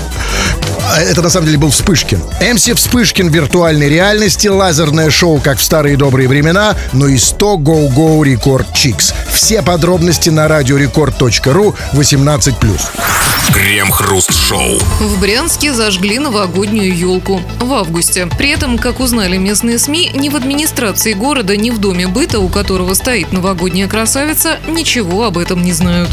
Это 0.94 1.22
на 1.22 1.30
самом 1.30 1.46
деле 1.46 1.58
был 1.58 1.70
Вспышкин. 1.70 2.22
МС 2.40 2.68
Вспышкин 2.68 3.28
в 3.28 3.34
виртуальной 3.34 3.88
реальности, 3.88 4.48
лазерное 4.48 5.10
шоу, 5.10 5.40
как 5.40 5.58
в 5.58 5.62
старые 5.64 5.96
добрые 5.96 6.28
времена, 6.28 6.76
но 6.92 7.08
и 7.08 7.18
100 7.18 7.56
Go-Go 7.56 8.20
Record 8.22 8.66
Chicks. 8.72 9.12
Все 9.30 9.62
подробности 9.62 10.30
на 10.30 10.48
радиорекорд.ру 10.48 11.74
18+. 11.92 12.80
Крем-хруст-шоу. 13.52 14.78
В 15.00 15.20
Брянске 15.20 15.72
зажгли 15.72 16.18
новогоднюю 16.18 16.96
елку 16.96 17.40
в 17.60 17.72
августе. 17.72 18.28
При 18.38 18.50
этом, 18.50 18.78
как 18.78 19.00
узнали 19.00 19.36
местные 19.36 19.78
СМИ, 19.78 20.10
ни 20.14 20.28
в 20.28 20.36
администрации 20.36 21.12
города, 21.12 21.56
ни 21.56 21.70
в 21.70 21.78
доме 21.78 22.06
быта, 22.08 22.40
у 22.40 22.48
которого 22.48 22.94
стоит 22.94 23.32
новогодняя 23.32 23.88
красавица, 23.88 24.58
ничего 24.66 25.24
об 25.24 25.38
этом 25.38 25.62
не 25.62 25.72
знают. 25.72 26.10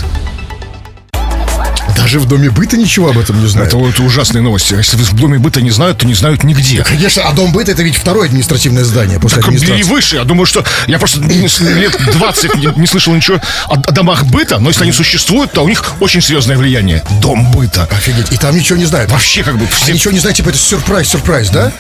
Даже 2.14 2.26
в 2.26 2.30
доме 2.30 2.52
быта 2.52 2.78
ничего 2.78 3.10
об 3.10 3.18
этом 3.18 3.42
не 3.42 3.48
знают. 3.48 3.70
Это 3.70 3.78
вот 3.78 3.98
ужасные 4.00 4.44
новости. 4.44 4.76
Если 4.76 4.96
вы 4.98 5.04
в 5.04 5.14
доме 5.14 5.40
быта 5.40 5.62
не 5.64 5.72
знают, 5.72 5.98
то 5.98 6.06
не 6.06 6.14
знают 6.14 6.44
нигде. 6.44 6.84
Конечно, 6.84 7.24
а 7.24 7.32
дом 7.34 7.52
быта 7.52 7.72
это 7.72 7.82
ведь 7.82 7.96
второе 7.96 8.28
административное 8.28 8.84
здание 8.84 9.20
после 9.20 9.38
Так, 9.38 9.48
администрации. 9.48 9.82
выше. 9.82 10.16
Я 10.18 10.24
думаю, 10.24 10.46
что 10.46 10.64
я 10.86 11.00
просто 11.00 11.20
лет 11.22 11.98
20 12.14 12.56
не, 12.58 12.68
не 12.80 12.86
слышал 12.86 13.16
ничего 13.16 13.40
о, 13.68 13.74
о 13.80 13.92
домах 13.92 14.26
быта, 14.26 14.60
но 14.60 14.70
если 14.70 14.84
они 14.84 14.92
существуют, 14.92 15.54
то 15.54 15.64
у 15.64 15.68
них 15.68 15.84
очень 16.02 16.22
серьезное 16.22 16.56
влияние. 16.56 17.04
Дом 17.20 17.52
быта. 17.52 17.88
Офигеть. 17.90 18.32
И 18.32 18.38
там 18.38 18.56
ничего 18.56 18.78
не 18.78 18.86
знают. 18.86 19.10
Вообще 19.10 19.42
как 19.42 19.58
бы 19.58 19.66
А 19.66 19.76
все... 19.84 19.92
ничего 19.94 20.12
не 20.12 20.20
знают, 20.20 20.38
типа 20.38 20.50
это 20.50 20.60
сюрприз, 20.60 21.08
сюрприз, 21.08 21.50
да? 21.50 21.72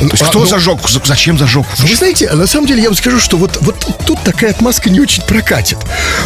То 0.00 0.06
есть 0.10 0.22
А, 0.22 0.26
кто 0.28 0.38
ну, 0.38 0.46
зажег? 0.46 0.88
За- 0.88 1.02
Зачем 1.04 1.38
зажег? 1.38 1.66
ну, 1.80 1.86
Вы 1.86 1.96
знаете, 1.96 2.32
на 2.32 2.46
самом 2.46 2.66
деле 2.66 2.80
я 2.80 2.88
вам 2.88 2.96
скажу, 2.96 3.20
что 3.20 3.36
вот, 3.36 3.58
вот 3.60 3.76
тут 4.06 4.22
такая 4.24 4.52
отмазка 4.52 4.88
не 4.88 5.00
очень 5.00 5.22
прокатит. 5.24 5.76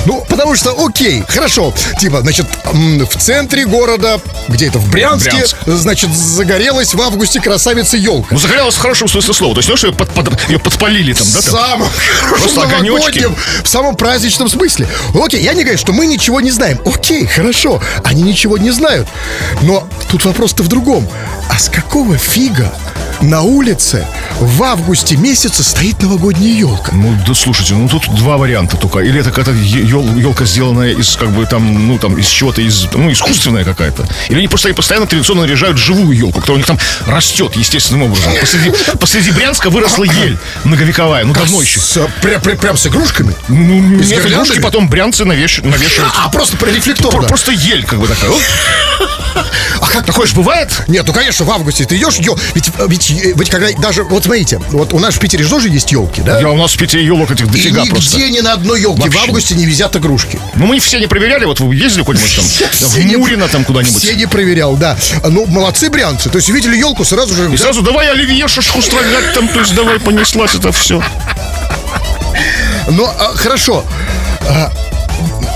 Ну, 0.06 0.24
потому 0.28 0.54
что, 0.54 0.72
окей, 0.86 1.24
хорошо, 1.26 1.74
типа, 1.98 2.20
значит, 2.20 2.46
в 2.72 3.16
центре 3.18 3.39
города, 3.48 4.20
где 4.48 4.66
это, 4.68 4.78
в 4.78 4.90
Брянске, 4.90 5.30
Брянск. 5.30 5.56
значит, 5.66 6.14
загорелась 6.14 6.94
в 6.94 7.00
августе 7.00 7.40
красавица 7.40 7.96
елка. 7.96 8.28
Ну, 8.32 8.38
загорелась 8.38 8.74
в 8.74 8.78
хорошем 8.78 9.08
смысле 9.08 9.32
слова. 9.34 9.54
То 9.54 9.58
есть, 9.60 9.68
то, 9.68 9.76
что 9.76 9.86
ее, 9.88 9.92
под- 9.94 10.10
под- 10.10 10.48
ее 10.50 10.58
подпалили 10.58 11.12
там, 11.12 11.26
да? 11.32 11.40
В 11.40 11.44
Там? 11.50 11.84
Просто 12.28 12.62
огонечки. 12.62 12.88
новогоднем, 12.88 13.36
в 13.64 13.68
самом 13.68 13.96
праздничном 13.96 14.48
смысле. 14.48 14.88
Окей, 15.14 15.42
я 15.42 15.54
не 15.54 15.62
говорю, 15.62 15.78
что 15.78 15.92
мы 15.92 16.06
ничего 16.06 16.40
не 16.40 16.50
знаем. 16.50 16.78
Окей, 16.84 17.26
хорошо, 17.26 17.80
они 18.04 18.22
ничего 18.22 18.58
не 18.58 18.70
знают. 18.70 19.08
Но 19.62 19.88
тут 20.10 20.24
вопрос-то 20.24 20.62
в 20.62 20.68
другом. 20.68 21.08
А 21.48 21.58
с 21.58 21.68
какого 21.68 22.16
фига 22.16 22.72
на 23.20 23.42
улице 23.42 24.06
в 24.38 24.62
августе 24.62 25.16
месяце 25.16 25.62
стоит 25.62 26.00
новогодняя 26.02 26.52
елка? 26.54 26.92
Ну, 26.94 27.14
да 27.26 27.34
слушайте, 27.34 27.74
ну 27.74 27.88
тут 27.88 28.08
два 28.14 28.36
варианта 28.36 28.76
только. 28.76 29.00
Или 29.00 29.20
это 29.20 29.30
какая-то 29.30 29.52
елка, 29.52 30.44
сделанная 30.44 30.92
из, 30.92 31.16
как 31.16 31.30
бы, 31.30 31.44
там, 31.46 31.86
ну, 31.88 31.98
там, 31.98 32.16
из 32.18 32.26
чего-то, 32.28 32.62
из, 32.62 32.86
ну, 32.94 33.10
искусственная 33.30 33.64
какая-то. 33.64 34.06
Или 34.28 34.38
они 34.38 34.48
просто 34.48 34.68
они 34.68 34.74
постоянно 34.74 35.06
традиционно 35.06 35.42
наряжают 35.42 35.78
живую 35.78 36.16
елку, 36.16 36.40
которая 36.40 36.56
у 36.56 36.58
них 36.58 36.66
там 36.66 36.78
растет 37.06 37.54
естественным 37.56 38.04
образом. 38.04 38.32
Посреди, 38.40 38.72
посреди 38.98 39.30
Брянска 39.30 39.70
выросла 39.70 40.04
ель 40.04 40.38
многовековая, 40.64 41.24
ну, 41.24 41.32
давно 41.32 41.62
еще. 41.62 41.80
С, 41.80 42.00
прям, 42.22 42.40
прям, 42.40 42.58
прям 42.58 42.76
с 42.76 42.86
игрушками? 42.86 43.34
Ну, 43.48 44.00
Из 44.00 44.10
нет, 44.10 44.22
гирляндами? 44.22 44.32
игрушки 44.34 44.60
потом 44.60 44.88
брянцы 44.88 45.22
навеш- 45.24 45.66
навешивают. 45.66 46.12
А, 46.18 46.28
просто 46.28 46.56
про 46.56 46.70
рефлекторно. 46.70 47.20
Про- 47.20 47.28
Просто 47.28 47.52
ель, 47.52 47.84
как 47.84 48.00
бы 48.00 48.08
такая. 48.08 48.30
А 49.80 49.86
как 49.86 50.04
Такое 50.10 50.26
же 50.26 50.34
бывает? 50.34 50.70
Нет, 50.88 51.04
ну 51.06 51.12
конечно, 51.12 51.44
в 51.44 51.50
августе 51.50 51.84
ты 51.84 51.96
идешь, 51.96 52.16
ё- 52.16 52.36
ведь, 52.54 52.70
ведь, 52.88 53.10
ведь 53.10 53.48
когда 53.50 53.68
даже, 53.80 54.02
вот 54.02 54.24
смотрите, 54.24 54.58
вот 54.70 54.92
у 54.92 54.98
нас 54.98 55.14
в 55.14 55.20
Питере 55.20 55.44
же 55.44 55.50
тоже 55.50 55.68
есть 55.68 55.92
елки, 55.92 56.20
да? 56.20 56.40
Я, 56.40 56.50
у 56.50 56.56
нас 56.56 56.72
в 56.72 56.78
Питере 56.78 57.04
елок 57.06 57.30
этих 57.30 57.46
И 57.46 57.48
дофига 57.48 57.80
нигде 57.82 57.90
просто. 57.92 58.18
ни 58.18 58.40
на 58.40 58.54
одной 58.54 58.80
елке 58.80 59.08
в 59.08 59.16
августе 59.18 59.54
не 59.54 59.66
висят 59.66 59.94
игрушки. 59.96 60.40
Ну, 60.56 60.66
мы 60.66 60.80
все 60.80 60.98
не 60.98 61.06
проверяли, 61.06 61.44
вот 61.44 61.60
вы 61.60 61.76
ездили 61.76 62.02
куда-нибудь 62.02 62.36
там, 62.36 62.44
в 62.88 62.98
не- 63.10 63.16
Мурино 63.16 63.48
там 63.48 63.64
куда-нибудь. 63.64 63.94
Все 63.96 64.14
не 64.14 64.26
проверял, 64.26 64.76
да. 64.76 64.96
Ну, 65.24 65.46
молодцы 65.46 65.90
брянцы. 65.90 66.30
То 66.30 66.36
есть 66.36 66.48
увидели 66.50 66.76
елку, 66.76 67.04
сразу 67.04 67.34
же... 67.34 67.52
И 67.52 67.56
сразу 67.56 67.82
давай 67.82 68.10
оливье 68.10 68.48
шашку 68.48 68.80
строгать 68.82 69.34
там, 69.34 69.48
то 69.48 69.60
есть 69.60 69.74
давай 69.74 69.98
понеслась 70.00 70.54
это 70.54 70.72
все. 70.72 71.02
Ну, 72.88 73.06
а, 73.06 73.32
хорошо. 73.36 73.84
А, 74.48 74.72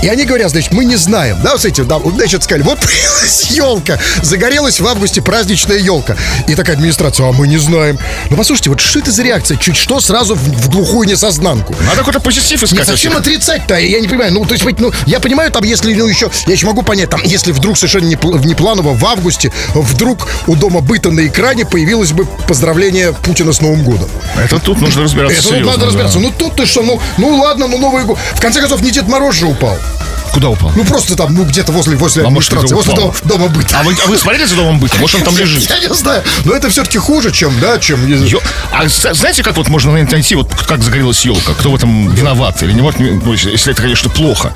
и 0.03 0.07
они 0.07 0.25
говорят, 0.25 0.51
значит, 0.51 0.71
мы 0.73 0.85
не 0.85 0.95
знаем, 0.95 1.37
да, 1.43 1.51
вот 1.51 1.61
смотрите, 1.61 1.83
да, 1.83 1.99
значит, 2.15 2.43
сказали, 2.43 2.63
вот 2.63 2.79
появилась 2.81 3.51
елка, 3.51 3.99
загорелась 4.21 4.79
в 4.79 4.87
августе 4.87 5.21
праздничная 5.21 5.77
елка. 5.77 6.15
И 6.47 6.55
такая 6.55 6.75
администрация, 6.75 7.27
а 7.27 7.31
мы 7.31 7.47
не 7.47 7.57
знаем. 7.57 7.97
Ну, 8.29 8.37
послушайте, 8.37 8.69
вот 8.69 8.79
что 8.79 8.99
это 8.99 9.11
за 9.11 9.23
реакция? 9.23 9.57
Чуть 9.57 9.75
что 9.77 9.99
сразу 9.99 10.35
в, 10.35 10.39
в 10.39 10.69
глухую 10.69 11.07
несознанку. 11.07 11.75
Надо 11.85 11.97
какой-то 11.97 12.19
позитив 12.19 12.61
Нет, 12.61 12.71
искать. 12.71 12.87
зачем 12.87 13.13
вообще. 13.13 13.31
отрицать-то? 13.31 13.77
Я 13.77 13.99
не 13.99 14.07
понимаю. 14.07 14.33
Ну, 14.33 14.45
то 14.45 14.53
есть, 14.53 14.65
ну, 14.79 14.91
я 15.05 15.19
понимаю, 15.19 15.51
там, 15.51 15.63
если, 15.63 15.93
ну, 15.93 16.07
еще, 16.07 16.29
я 16.47 16.53
еще 16.53 16.65
могу 16.67 16.81
понять, 16.81 17.09
там, 17.09 17.21
если 17.23 17.51
вдруг 17.51 17.77
совершенно 17.77 18.05
не, 18.05 18.15
пл- 18.15 18.37
внепланово 18.37 18.93
в 18.93 19.05
августе 19.05 19.51
вдруг 19.73 20.27
у 20.47 20.55
дома 20.55 20.81
быта 20.81 21.11
на 21.11 21.25
экране 21.27 21.65
появилось 21.65 22.11
бы 22.11 22.25
поздравление 22.47 23.13
Путина 23.13 23.53
с 23.53 23.61
Новым 23.61 23.83
годом. 23.83 24.09
Это 24.37 24.59
тут 24.59 24.81
нужно 24.81 25.03
разбираться 25.03 25.39
Это 25.39 25.47
серьезно, 25.47 25.71
надо 25.71 25.79
да. 25.81 25.85
разбираться. 25.87 26.19
Ну, 26.19 26.31
тут 26.37 26.55
ты 26.55 26.65
что, 26.65 26.83
ну, 26.83 26.99
ну, 27.17 27.35
ладно, 27.37 27.67
ну, 27.67 27.77
Новый 27.77 28.03
год. 28.03 28.17
В 28.33 28.41
конце 28.41 28.59
концов, 28.59 28.81
не 28.81 28.91
Дед 28.91 29.07
Мороз 29.07 29.35
же 29.35 29.45
упал. 29.45 29.77
Thank 29.97 30.19
you. 30.19 30.24
Куда 30.35 30.49
упал? 30.49 30.69
Ну, 30.75 30.83
просто 30.83 31.15
там, 31.15 31.33
ну, 31.33 31.45
где-то 31.45 31.71
возле, 31.71 31.95
возле 31.95 32.25
А 32.25 32.29
может, 32.29 32.51
администрации, 32.51 32.75
возле 32.75 32.93
дома, 32.93 33.13
дома 33.23 33.47
быта. 33.47 33.79
А 33.79 33.83
вы, 33.83 33.95
а 34.03 34.07
вы 34.09 34.17
смотрели 34.17 34.43
за 34.43 34.55
домом 34.57 34.81
быта? 34.81 34.97
Может, 34.97 35.15
он 35.15 35.23
там 35.23 35.37
лежит? 35.37 35.69
Я 35.69 35.79
не 35.79 35.93
знаю. 35.95 36.21
Но 36.43 36.53
это 36.53 36.69
все-таки 36.69 36.97
хуже, 36.97 37.31
чем, 37.31 37.57
да, 37.61 37.79
чем... 37.79 38.05
Ё- 38.05 38.41
А 38.73 38.85
знаете, 38.89 39.43
как 39.43 39.55
вот 39.55 39.69
можно 39.69 39.93
найти, 39.93 40.35
вот 40.35 40.53
как 40.53 40.83
загорелась 40.83 41.23
елка? 41.23 41.53
Кто 41.53 41.71
в 41.71 41.75
этом 41.75 42.13
виноват? 42.13 42.61
Или 42.63 42.73
не 42.73 42.81
вот, 42.81 42.99
ну, 42.99 43.31
если 43.31 43.71
это, 43.71 43.81
конечно, 43.81 44.09
плохо. 44.09 44.53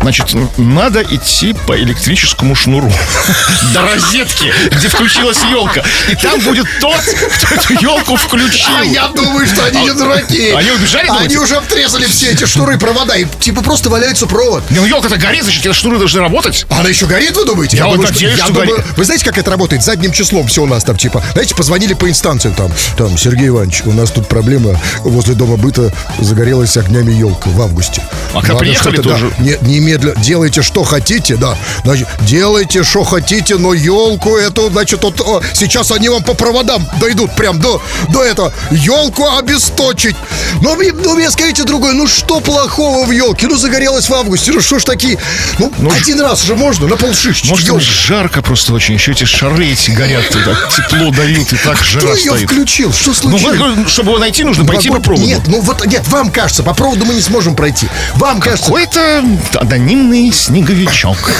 Значит, 0.00 0.26
надо 0.56 1.00
идти 1.04 1.54
по 1.68 1.78
электрическому 1.78 2.56
шнуру 2.56 2.92
до 3.72 3.82
розетки, 3.82 4.52
где 4.72 4.88
включилась 4.88 5.38
елка. 5.48 5.84
И 6.10 6.16
там 6.16 6.40
будет 6.40 6.66
тот, 6.80 7.00
кто 7.00 7.54
эту 7.54 7.74
елку 7.80 8.16
включил. 8.16 8.74
А 8.80 8.84
я 8.84 9.06
думаю, 9.06 9.46
что 9.46 9.64
они 9.64 9.80
не 9.84 9.92
дураки. 9.92 10.50
они 10.50 10.72
убежали, 10.72 11.08
Они 11.08 11.36
уже 11.36 11.54
обтрезали 11.54 12.06
все 12.06 12.32
эти 12.32 12.46
шнуры, 12.46 12.78
провода, 12.78 13.14
и 13.14 13.26
типа 13.38 13.62
просто 13.62 13.90
валяется 13.90 14.26
провод. 14.26 14.68
Не, 14.70 14.80
ну 14.80 14.86
елка 14.86 15.03
елка-то 15.04 15.20
горит, 15.20 15.42
значит, 15.44 15.64
эти 15.64 15.72
шнуры 15.74 15.98
должны 15.98 16.20
работать. 16.20 16.66
Она 16.70 16.88
еще 16.88 17.06
горит, 17.06 17.36
вы 17.36 17.44
думаете? 17.44 17.76
Я 17.76 17.86
вот 17.86 17.96
думаю, 17.96 18.12
надеюсь, 18.12 18.38
я 18.38 18.44
что 18.44 18.54
думаю, 18.54 18.76
горит. 18.76 18.84
Вы 18.96 19.04
знаете, 19.04 19.24
как 19.24 19.38
это 19.38 19.50
работает? 19.50 19.82
Задним 19.82 20.12
числом 20.12 20.46
все 20.46 20.62
у 20.62 20.66
нас 20.66 20.84
там, 20.84 20.96
типа, 20.96 21.22
знаете, 21.32 21.54
позвонили 21.54 21.94
по 21.94 22.08
инстанциям 22.08 22.54
там, 22.54 22.72
там, 22.96 23.16
Сергей 23.18 23.48
Иванович, 23.48 23.82
у 23.84 23.92
нас 23.92 24.10
тут 24.10 24.28
проблема 24.28 24.80
возле 25.00 25.34
дома 25.34 25.56
быта 25.56 25.92
загорелась 26.20 26.76
огнями 26.76 27.12
елка 27.12 27.50
в 27.50 27.60
августе. 27.60 28.02
А 28.32 28.40
когда 28.40 28.56
приехали 28.56 28.94
что-то, 28.94 29.08
да, 29.08 29.14
тоже? 29.14 29.32
не- 29.38 29.58
немедленно, 29.62 30.20
делайте, 30.20 30.62
что 30.62 30.84
хотите, 30.84 31.36
да, 31.36 31.56
значит, 31.84 32.08
делайте, 32.22 32.82
что 32.82 33.04
хотите, 33.04 33.56
но 33.56 33.74
елку 33.74 34.36
эту, 34.36 34.70
значит, 34.70 35.02
вот, 35.02 35.20
о, 35.20 35.42
сейчас 35.52 35.92
они 35.92 36.08
вам 36.08 36.22
по 36.22 36.34
проводам 36.34 36.86
дойдут 37.00 37.34
прям 37.36 37.58
до, 37.60 37.82
до 38.08 38.22
этого, 38.22 38.52
елку 38.70 39.28
обесточить. 39.36 40.16
Но 40.62 40.74
вы, 40.74 40.92
ну, 40.92 41.14
мне 41.14 41.30
скажите 41.30 41.64
другое, 41.64 41.92
ну, 41.92 42.06
что 42.06 42.40
плохого 42.40 43.06
в 43.06 43.10
елке? 43.10 43.46
Ну, 43.46 43.56
загорелась 43.56 44.08
в 44.08 44.14
августе, 44.14 44.52
ну, 44.52 44.60
что 44.60 44.78
ж 44.78 44.83
такие, 44.84 45.18
ну, 45.58 45.72
один 45.90 46.20
раз 46.20 46.42
же 46.42 46.54
можно, 46.54 46.86
на 46.86 46.96
полшишечки. 46.96 47.48
Может, 47.48 47.68
ёлка. 47.68 47.84
жарко 47.84 48.42
просто 48.42 48.72
очень. 48.74 48.94
Еще 48.94 49.12
эти 49.12 49.24
шары 49.24 49.66
эти 49.68 49.90
горят, 49.90 50.24
так 50.28 50.72
тепло 50.76 51.10
дают, 51.10 51.52
и 51.52 51.56
так 51.56 51.82
жара 51.82 52.06
Кто 52.06 52.14
ее 52.14 52.30
стоит. 52.30 52.50
включил? 52.50 52.92
Что 52.92 53.10
Ну, 53.24 53.38
случилось? 53.38 53.76
вы- 53.76 53.88
чтобы 53.88 54.10
его 54.10 54.18
найти, 54.18 54.44
нужно 54.44 54.64
пойти 54.64 54.88
по 54.90 55.00
проводу. 55.00 55.26
Нет, 55.26 55.42
ну 55.46 55.60
вот 55.60 55.84
нет, 55.86 56.06
вам 56.08 56.30
кажется, 56.30 56.62
по 56.62 56.74
проводу 56.74 57.04
мы 57.04 57.14
не 57.14 57.22
сможем 57.22 57.54
пройти. 57.56 57.88
Вам 58.14 58.40
кажется, 58.40 58.66
Какой-то 58.66 59.24
анонимный 59.60 60.32
снеговичок. 60.32 61.30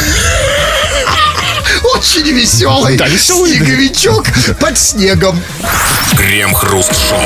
Очень 2.05 2.31
веселый 2.33 2.97
Да, 2.99 3.07
веселый. 3.09 3.57
снеговичок 3.57 4.27
под 4.61 4.77
снегом. 4.77 5.41
Крем-хруст-шоу. 6.17 7.19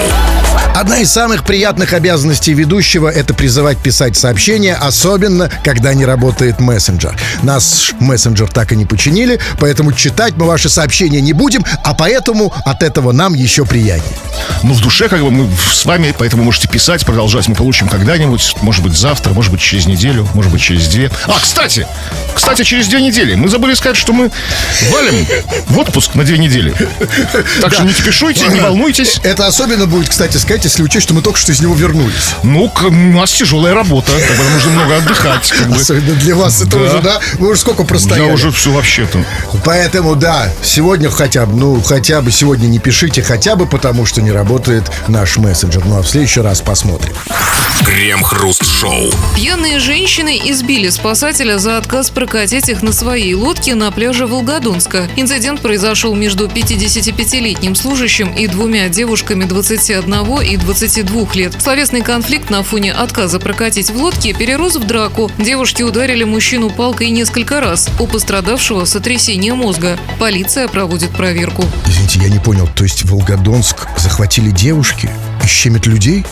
Одна 0.74 0.98
из 0.98 1.10
самых 1.10 1.44
приятных 1.44 1.92
обязанностей 1.92 2.54
ведущего– 2.54 3.08
это 3.14 3.34
призывать 3.34 3.78
писать 3.78 4.16
сообщения, 4.16 4.74
особенно, 4.76 5.50
когда 5.64 5.92
не 5.94 6.04
работает 6.04 6.60
мессенджер. 6.60 7.16
Наш 7.42 7.92
мессенджер 7.98 8.48
так 8.48 8.70
и 8.70 8.76
не 8.76 8.86
починили, 8.86 9.40
поэтому 9.58 9.92
читать 9.92 10.34
мы 10.36 10.46
ваши 10.46 10.68
сообщения 10.68 11.20
не 11.20 11.32
будем, 11.32 11.64
а 11.82 11.94
поэтому 11.94 12.52
от 12.64 12.82
этого 12.84 13.10
нам 13.10 13.34
еще 13.34 13.64
приятнее. 13.64 14.16
Ну, 14.62 14.74
в 14.74 14.80
душе 14.80 15.08
как 15.08 15.20
бы 15.20 15.30
мы 15.32 15.48
с 15.72 15.84
вами, 15.84 16.14
поэтому 16.16 16.44
можете 16.44 16.68
писать, 16.68 17.04
продолжать. 17.04 17.48
Мы 17.48 17.56
получим 17.56 17.88
когда-нибудь, 17.88 18.54
может 18.62 18.84
быть, 18.84 18.96
завтра, 18.96 19.32
может 19.32 19.50
быть, 19.50 19.60
через 19.60 19.86
неделю, 19.86 20.28
может 20.34 20.52
быть, 20.52 20.62
через 20.62 20.86
две. 20.86 21.10
А, 21.26 21.40
кстати, 21.40 21.86
кстати, 22.34 22.62
через 22.62 22.86
две 22.86 23.00
недели. 23.02 23.34
Мы 23.34 23.48
забыли 23.48 23.74
сказать, 23.74 23.96
что 23.96 24.12
мы 24.12 24.30
валим 24.90 25.26
в 25.68 25.78
отпуск 25.78 26.14
на 26.14 26.24
две 26.24 26.38
недели. 26.38 26.74
Так 27.60 27.72
что 27.74 27.84
не 27.84 27.92
кипишуйте, 27.92 28.48
не 28.48 28.60
волнуйтесь. 28.60 29.20
Это 29.22 29.46
особенно 29.46 29.86
будет, 29.86 30.08
кстати, 30.08 30.36
сказать, 30.36 30.64
если 30.64 30.82
учесть, 30.82 31.04
что 31.04 31.14
мы 31.14 31.22
только 31.22 31.38
что 31.38 31.52
из 31.52 31.60
него 31.60 31.74
вернулись. 31.74 32.34
Ну, 32.42 32.70
у 32.82 32.90
нас 32.90 33.32
тяжелая 33.32 33.74
работа, 33.74 34.12
бы 34.12 34.50
нужно 34.54 34.70
много 34.72 34.96
отдыхать. 34.96 35.50
Как 35.50 35.68
бы. 35.68 35.76
Особенно 35.76 36.14
для 36.14 36.34
вас 36.34 36.60
это 36.62 36.78
Да. 36.78 36.84
уже, 36.84 37.00
да? 37.00 37.20
Вы 37.38 37.50
уже 37.50 37.60
сколько 37.60 37.84
простояли? 37.84 38.26
Я 38.28 38.32
уже 38.32 38.50
все 38.50 38.70
вообще-то. 38.70 39.24
Поэтому, 39.64 40.14
да, 40.16 40.52
сегодня 40.62 41.10
хотя 41.10 41.46
бы, 41.46 41.56
ну, 41.56 41.80
хотя 41.82 42.20
бы 42.20 42.30
сегодня 42.30 42.66
не 42.66 42.78
пишите, 42.78 43.22
хотя 43.22 43.56
бы 43.56 43.66
потому, 43.66 44.06
что 44.06 44.22
не 44.22 44.30
работает 44.32 44.84
наш 45.08 45.36
мессенджер. 45.38 45.84
Ну, 45.84 45.98
а 45.98 46.02
в 46.02 46.08
следующий 46.08 46.40
раз 46.40 46.60
посмотрим. 46.60 47.12
Крем-хруст-шоу. 47.84 49.10
Пьяные 49.36 49.78
женщины 49.78 50.40
избили 50.44 50.88
спасателя 50.88 51.58
за 51.58 51.78
отказ 51.78 52.10
прокатить 52.10 52.68
их 52.68 52.82
на 52.82 52.92
своей 52.92 53.34
лодке 53.34 53.74
на 53.74 53.90
пляже 53.92 54.26
Волгодонска. 54.48 55.06
Инцидент 55.16 55.60
произошел 55.60 56.14
между 56.14 56.46
55-летним 56.46 57.74
служащим 57.74 58.32
и 58.32 58.46
двумя 58.46 58.88
девушками 58.88 59.44
21 59.44 60.40
и 60.40 60.56
22 60.56 61.28
лет. 61.34 61.54
Словесный 61.60 62.00
конфликт 62.00 62.48
на 62.48 62.62
фоне 62.62 62.94
отказа 62.94 63.40
прокатить 63.40 63.90
в 63.90 63.96
лодке 63.96 64.32
перерос 64.32 64.76
в 64.76 64.86
драку. 64.86 65.30
Девушки 65.36 65.82
ударили 65.82 66.24
мужчину 66.24 66.70
палкой 66.70 67.10
несколько 67.10 67.60
раз. 67.60 67.90
У 68.00 68.06
пострадавшего 68.06 68.86
сотрясение 68.86 69.52
мозга. 69.52 69.98
Полиция 70.18 70.66
проводит 70.66 71.10
проверку. 71.10 71.66
Извините, 71.86 72.20
я 72.20 72.30
не 72.30 72.38
понял, 72.38 72.66
то 72.74 72.84
есть 72.84 73.04
Волгодонск 73.04 73.86
захватили 73.98 74.50
девушки 74.50 75.10
и 75.44 75.46
щемят 75.46 75.86
людей? 75.86 76.24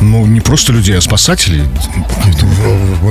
Ну, 0.00 0.26
не 0.26 0.40
просто 0.40 0.72
людей, 0.72 0.98
а 0.98 1.00
спасателей. 1.00 1.64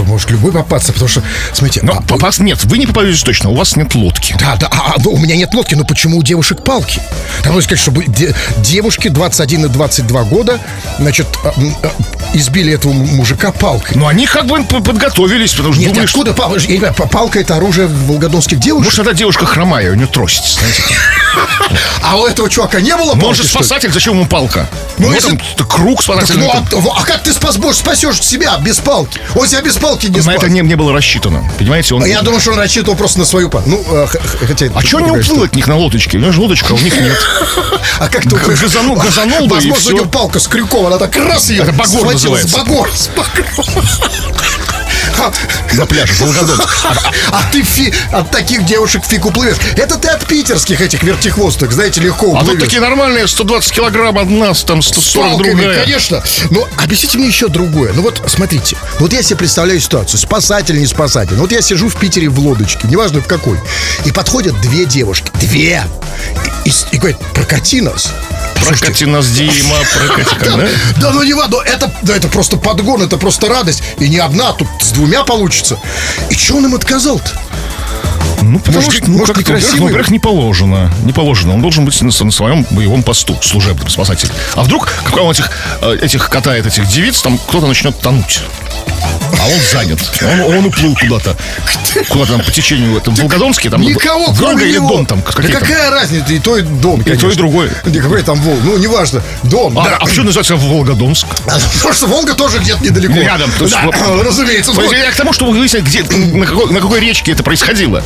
Может 0.07 0.29
любой 0.29 0.51
попасться, 0.51 0.91
потому 0.91 1.09
что, 1.09 1.23
смотрите, 1.53 1.81
Но 1.83 1.93
а, 1.93 2.01
попасть 2.01 2.39
нет, 2.39 2.63
вы 2.65 2.77
не 2.77 2.85
попадете 2.85 3.23
точно, 3.23 3.49
у 3.49 3.55
вас 3.55 3.75
нет 3.75 3.95
лодки. 3.95 4.35
Да, 4.39 4.57
да, 4.57 4.67
а, 4.71 4.95
а, 4.97 5.07
у 5.07 5.17
меня 5.17 5.35
нет 5.35 5.53
лодки, 5.53 5.75
но 5.75 5.85
почему 5.85 6.17
у 6.17 6.23
девушек 6.23 6.63
палки? 6.63 7.01
Там 7.43 7.53
нужно 7.55 7.77
сказать, 7.77 8.11
де- 8.11 8.35
девушки 8.57 9.07
21 9.07 9.65
и 9.65 9.69
22 9.69 10.23
года, 10.25 10.59
значит, 10.99 11.27
а, 11.45 11.53
а, 11.83 11.91
избили 12.33 12.73
этого 12.73 12.93
мужика 12.93 13.51
палкой. 13.51 13.97
Но 13.97 14.07
они 14.07 14.25
как 14.25 14.45
бы 14.45 14.63
подготовились, 14.63 15.53
потому 15.53 15.73
что 15.73 15.81
Нет, 15.81 15.91
думали, 15.93 16.07
что... 16.07 16.19
откуда 16.19 16.33
палка? 16.33 16.59
Я 16.59 16.67
не 16.67 16.75
понимаю, 16.75 16.93
па- 16.95 17.07
палка 17.07 17.39
это 17.39 17.55
оружие 17.55 17.87
волгодонских 17.87 18.59
девушек? 18.59 18.85
Может, 18.85 18.97
тогда 18.97 19.13
девушка 19.13 19.45
хромая, 19.45 19.91
у 19.91 19.95
нее 19.95 20.07
трость, 20.07 20.59
знаете. 20.59 20.83
А 22.03 22.17
у 22.17 22.25
этого 22.25 22.49
чувака 22.49 22.81
не 22.81 22.93
было 22.95 23.13
палки, 23.13 23.25
Может, 23.25 23.45
что 23.45 23.59
спасатель, 23.59 23.91
зачем 23.91 24.15
ему 24.15 24.25
палка? 24.25 24.69
Ну, 24.97 25.11
если- 25.13 25.39
круг 25.67 26.03
спасательный. 26.03 26.47
ну, 26.71 26.91
а, 26.91 27.01
а 27.01 27.05
как 27.05 27.23
ты 27.23 27.31
спас, 27.31 27.57
спасешь 27.73 28.21
себя 28.21 28.57
без 28.57 28.77
палки? 28.79 29.19
Он 29.35 29.47
себя 29.47 29.61
без 29.61 29.77
палки 29.77 30.07
не 30.07 30.17
На 30.17 30.23
спас. 30.23 30.35
это 30.35 30.49
не, 30.49 30.59
не 30.61 30.75
было 30.75 30.91
рассчитано. 30.91 31.49
Понимаете, 31.57 31.95
он... 31.95 32.03
А 32.03 32.07
Я 32.07 32.21
думаю, 32.21 32.41
что 32.41 32.51
он 32.51 32.57
рассчитывал 32.59 32.97
просто 32.97 33.19
на 33.19 33.25
свою 33.25 33.49
палку. 33.49 33.69
Ну, 33.69 33.85
э, 33.89 34.07
хотя... 34.45 34.67
А 34.75 34.81
что 34.81 34.99
не 34.99 35.11
уплыл 35.11 35.43
от 35.43 35.55
них 35.55 35.67
на 35.67 35.77
лодочке? 35.77 36.17
У 36.17 36.21
него 36.21 36.31
же 36.33 36.41
лодочка, 36.41 36.67
а 36.71 36.73
у 36.73 36.79
них 36.79 36.99
нет. 36.99 37.17
А 37.99 38.07
как 38.07 38.23
ты 38.23 38.29
газанул- 38.29 38.95
газанул 39.01 39.47
Возможно, 39.47 39.91
у 39.91 39.95
него 39.95 40.05
палка 40.05 40.39
с 40.39 40.47
крюком, 40.47 40.87
она 40.87 40.97
так 40.97 41.15
раз 41.15 41.49
ее 41.49 41.63
Это 41.63 41.73
называется. 42.29 42.49
С 42.49 42.57
багор, 42.57 42.89
с 42.93 43.07
багор. 43.09 43.45
На 45.73 45.85
пляже, 45.85 46.13
Волгодонск. 46.19 46.67
А, 46.83 46.95
а 47.31 47.51
ты 47.51 47.61
фи, 47.63 47.93
от 48.11 48.31
таких 48.31 48.65
девушек 48.65 49.03
фиг 49.05 49.25
уплывешь. 49.25 49.57
Это 49.75 49.97
ты 49.97 50.07
от 50.07 50.25
питерских 50.25 50.81
этих 50.81 51.03
вертихвосток, 51.03 51.71
знаете, 51.71 52.01
легко 52.01 52.27
А 52.27 52.29
уплывешь. 52.39 52.51
тут 52.51 52.59
такие 52.61 52.81
нормальные 52.81 53.27
120 53.27 53.71
килограмм 53.71 54.17
одна, 54.17 54.53
там 54.53 54.81
С 54.81 54.87
140 54.87 55.29
палками, 55.31 55.61
другая. 55.61 55.83
конечно. 55.83 56.23
Но 56.49 56.67
объясните 56.77 57.17
мне 57.17 57.27
еще 57.27 57.49
другое. 57.49 57.93
Ну 57.93 58.01
вот, 58.01 58.21
смотрите. 58.27 58.75
Вот 58.99 59.13
я 59.13 59.21
себе 59.21 59.37
представляю 59.37 59.79
ситуацию. 59.79 60.19
Спасатель, 60.19 60.79
не 60.79 60.87
спасатель. 60.87 61.35
Вот 61.35 61.51
я 61.51 61.61
сижу 61.61 61.87
в 61.87 61.95
Питере 61.97 62.29
в 62.29 62.39
лодочке, 62.39 62.87
неважно 62.87 63.21
в 63.21 63.27
какой. 63.27 63.59
И 64.05 64.11
подходят 64.11 64.59
две 64.61 64.85
девушки. 64.85 65.29
Две. 65.39 65.83
И, 66.65 66.69
и 66.69 66.73
и 66.91 66.97
говорят, 66.97 67.19
прокати 67.33 67.81
нас. 67.81 68.09
Прокати 68.65 69.05
нас, 69.05 69.27
Дима, 69.27 69.75
прокати. 69.97 70.35
да? 70.57 70.69
Да, 71.01 71.11
ну 71.11 71.23
не 71.23 71.33
важно, 71.33 71.57
это, 71.65 71.89
да, 72.03 72.15
это 72.15 72.27
просто 72.27 72.57
подгон, 72.57 73.01
это 73.01 73.17
просто 73.17 73.47
радость. 73.47 73.83
И 73.99 74.09
не 74.09 74.19
одна, 74.19 74.53
тут 74.53 74.67
с 74.79 74.91
двумя 74.91 75.23
получится. 75.23 75.77
И 76.29 76.35
что 76.35 76.55
он 76.55 76.65
им 76.65 76.75
отказал-то? 76.75 77.31
Ну, 78.41 78.59
потому 78.59 78.77
Может, 78.83 78.93
что, 78.93 79.11
ну, 79.11 79.17
может, 79.19 79.35
как 79.35 79.45
некрасивый? 79.47 79.79
ну, 79.79 79.85
во-первых, 79.85 80.09
не 80.09 80.19
положено. 80.19 80.91
Не 81.03 81.13
положено. 81.13 81.53
Он 81.53 81.61
должен 81.61 81.85
быть 81.85 81.99
на, 82.01 82.07
на 82.07 82.31
своем 82.31 82.65
боевом 82.71 83.03
посту, 83.03 83.37
служебным 83.41 83.89
спасатель. 83.89 84.29
А 84.55 84.63
вдруг, 84.63 84.89
когда 85.05 85.21
он 85.21 85.31
этих, 85.31 85.51
э, 85.81 85.97
этих 86.01 86.29
катает, 86.29 86.65
этих 86.65 86.87
девиц, 86.87 87.21
там 87.21 87.37
кто-то 87.37 87.67
начнет 87.67 87.97
тонуть. 87.99 88.41
А 89.39 89.45
он 89.45 89.59
занят. 89.71 89.99
Он, 90.21 90.57
он 90.57 90.65
уплыл 90.65 90.95
куда-то. 90.95 91.35
Куда-то 92.09 92.33
там 92.33 92.41
по 92.41 92.51
течению 92.51 92.93
в 92.93 92.97
этом 92.97 93.15
Волгодонске. 93.15 93.69
Там 93.69 93.81
Никого, 93.81 94.25
Волга 94.27 94.37
кроме 94.39 94.65
или 94.65 94.73
него. 94.75 94.89
Дон 94.89 95.05
там. 95.05 95.21
Да 95.25 95.31
какие 95.31 95.51
там. 95.51 95.61
какая 95.61 95.89
разница, 95.89 96.33
и 96.33 96.39
то, 96.39 96.57
и 96.57 96.61
Дон, 96.61 97.03
то, 97.03 97.09
и 97.09 97.17
конечно. 97.17 97.33
другой. 97.35 97.69
Да 97.85 98.01
какой 98.01 98.21
там 98.21 98.39
Волг, 98.41 98.59
ну, 98.63 98.77
неважно. 98.77 99.23
Дон, 99.43 99.77
А, 99.77 99.83
да. 99.83 99.97
а 99.99 100.05
почему 100.05 100.25
называется 100.25 100.55
Волгодонск? 100.55 101.25
Потому 101.45 101.93
что 101.93 102.07
Волга 102.07 102.33
тоже 102.33 102.59
где-то 102.59 102.83
недалеко. 102.83 103.15
Рядом, 103.15 103.49
то 103.57 103.63
есть 103.65 103.75
Да, 103.75 104.23
разумеется. 104.23 104.73
То 104.73 104.81
есть 104.81 104.93
Я 104.93 105.11
к 105.11 105.15
тому, 105.15 105.33
чтобы 105.33 105.51
выяснить, 105.57 105.83
где, 105.83 106.03
на, 106.03 106.45
какой, 106.45 106.71
на 106.71 106.79
какой 106.79 106.99
речке 106.99 107.31
это 107.31 107.41
происходило. 107.43 108.03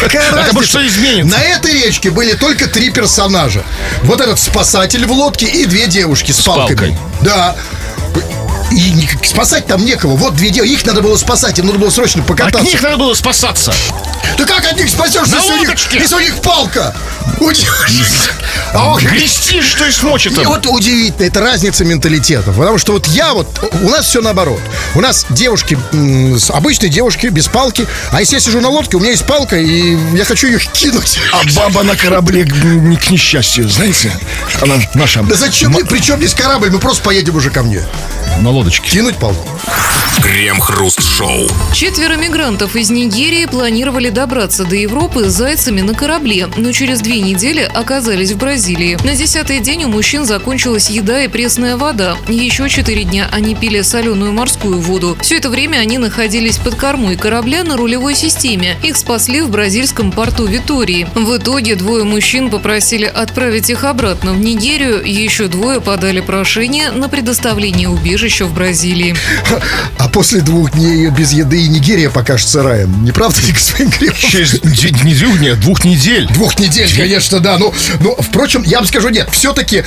Какая 0.00 0.30
разница? 0.30 0.54
может 0.54 0.70
что 0.70 0.86
изменится. 0.86 1.36
На 1.36 1.42
этой 1.42 1.72
речке 1.72 2.10
были 2.10 2.34
только 2.34 2.68
три 2.68 2.90
персонажа. 2.90 3.64
Вот 4.02 4.20
этот 4.20 4.38
спасатель 4.38 5.04
в 5.06 5.12
лодке 5.12 5.46
и 5.46 5.64
две 5.66 5.86
девушки 5.86 6.32
с, 6.32 6.40
палками. 6.40 6.76
палкой. 6.76 6.98
Да. 7.22 7.56
И 8.78 9.08
спасать 9.24 9.66
там 9.66 9.84
некого. 9.84 10.14
Вот 10.16 10.36
две 10.36 10.50
девушки. 10.50 10.72
Их 10.74 10.86
надо 10.86 11.02
было 11.02 11.16
спасать. 11.16 11.58
Им 11.58 11.66
нужно 11.66 11.80
было 11.80 11.90
срочно 11.90 12.22
От 12.22 12.28
покататься. 12.28 12.64
них 12.64 12.80
надо 12.80 12.96
было 12.96 13.12
спасаться. 13.14 13.74
Да 14.36 14.44
как 14.44 14.64
от 14.66 14.76
них 14.76 14.88
спасешься, 14.88 15.36
если 15.36 15.52
у, 15.52 15.56
них, 15.56 15.92
если 15.94 16.14
у 16.14 16.20
них 16.20 16.34
палка? 16.42 16.94
А 18.74 18.96
Грести, 18.96 19.62
что 19.62 19.84
есть 19.84 20.02
мочи 20.02 20.28
И 20.28 20.44
вот 20.44 20.66
удивительно, 20.66 21.24
это 21.26 21.40
разница 21.40 21.84
менталитетов. 21.84 22.56
Потому 22.56 22.78
что 22.78 22.92
вот 22.92 23.06
я 23.08 23.32
вот, 23.34 23.48
у 23.82 23.88
нас 23.88 24.06
все 24.06 24.20
наоборот. 24.20 24.60
У 24.94 25.00
нас 25.00 25.26
девушки, 25.30 25.76
обычные 26.50 26.90
девушки 26.90 27.26
без 27.28 27.46
палки. 27.48 27.86
А 28.12 28.20
если 28.20 28.34
я 28.36 28.40
сижу 28.40 28.60
на 28.60 28.68
лодке, 28.68 28.96
у 28.96 29.00
меня 29.00 29.10
есть 29.10 29.24
палка, 29.26 29.56
и 29.56 29.96
я 30.16 30.24
хочу 30.24 30.46
ее 30.46 30.58
кинуть. 30.58 31.18
А 31.32 31.40
баба 31.56 31.82
на 31.82 31.96
корабле 31.96 32.44
к- 32.44 32.52
не 32.64 32.96
к 32.96 33.10
несчастью, 33.10 33.68
знаете? 33.68 34.12
Она 34.60 34.76
наша 34.94 35.22
Да 35.22 35.34
зачем 35.34 35.72
мне, 35.72 35.84
при 35.84 35.98
чем 36.00 36.18
здесь 36.18 36.34
корабль? 36.34 36.70
Мы 36.70 36.78
просто 36.78 37.02
поедем 37.02 37.36
уже 37.36 37.50
ко 37.50 37.62
мне. 37.62 37.82
на 38.40 38.50
лодочке. 38.50 38.67
Лодочке. 38.68 38.90
Кинуть 38.90 39.16
палку. 39.16 39.48
Крем-хруст-шоу. 40.22 41.48
Четверо 41.72 42.16
мигрантов 42.16 42.74
из 42.76 42.90
Нигерии 42.90 43.46
планировали 43.46 44.10
добраться 44.10 44.64
до 44.64 44.74
Европы 44.74 45.24
зайцами 45.28 45.80
на 45.80 45.94
корабле, 45.94 46.48
но 46.56 46.72
через 46.72 47.00
две 47.00 47.20
недели 47.20 47.60
оказались 47.60 48.32
в 48.32 48.38
Бразилии. 48.38 48.98
На 49.04 49.14
десятый 49.14 49.60
день 49.60 49.84
у 49.84 49.88
мужчин 49.88 50.24
закончилась 50.24 50.90
еда 50.90 51.22
и 51.22 51.28
пресная 51.28 51.76
вода. 51.76 52.16
Еще 52.26 52.68
четыре 52.68 53.04
дня 53.04 53.28
они 53.32 53.54
пили 53.54 53.80
соленую 53.82 54.32
морскую 54.32 54.80
воду. 54.80 55.16
Все 55.20 55.36
это 55.36 55.50
время 55.50 55.78
они 55.78 55.98
находились 55.98 56.58
под 56.58 56.74
кормой 56.74 57.16
корабля 57.16 57.62
на 57.62 57.76
рулевой 57.76 58.14
системе. 58.14 58.76
Их 58.82 58.96
спасли 58.96 59.40
в 59.40 59.50
бразильском 59.50 60.10
порту 60.10 60.46
Витории. 60.46 61.06
В 61.14 61.36
итоге 61.36 61.76
двое 61.76 62.04
мужчин 62.04 62.50
попросили 62.50 63.04
отправить 63.04 63.70
их 63.70 63.84
обратно 63.84 64.32
в 64.32 64.40
Нигерию. 64.40 65.02
Еще 65.04 65.46
двое 65.46 65.80
подали 65.80 66.20
прошение 66.20 66.90
на 66.90 67.08
предоставление 67.08 67.88
убежища 67.88 68.46
в 68.48 68.54
Бразилии. 68.54 69.14
А 69.98 70.08
после 70.08 70.40
двух 70.40 70.72
дней 70.72 71.08
без 71.10 71.32
еды 71.32 71.62
и 71.62 71.68
Нигерия 71.68 72.10
покажется 72.10 72.62
раем. 72.62 73.04
Не 73.04 73.12
правда 73.12 73.40
ли, 73.42 73.52
господин 73.52 73.90
Кремов? 73.90 74.18
Через 74.18 74.52
д- 74.60 74.90
не 75.04 75.14
двух 75.14 75.38
дней, 75.38 75.52
а 75.52 75.56
двух 75.56 75.84
недель. 75.84 76.26
Двух 76.28 76.58
недель, 76.58 76.90
конечно, 76.94 77.40
да. 77.40 77.58
Ну, 77.58 77.72
ну, 78.00 78.16
впрочем, 78.18 78.62
я 78.64 78.78
вам 78.78 78.86
скажу, 78.86 79.08
нет, 79.10 79.28
все-таки 79.32 79.84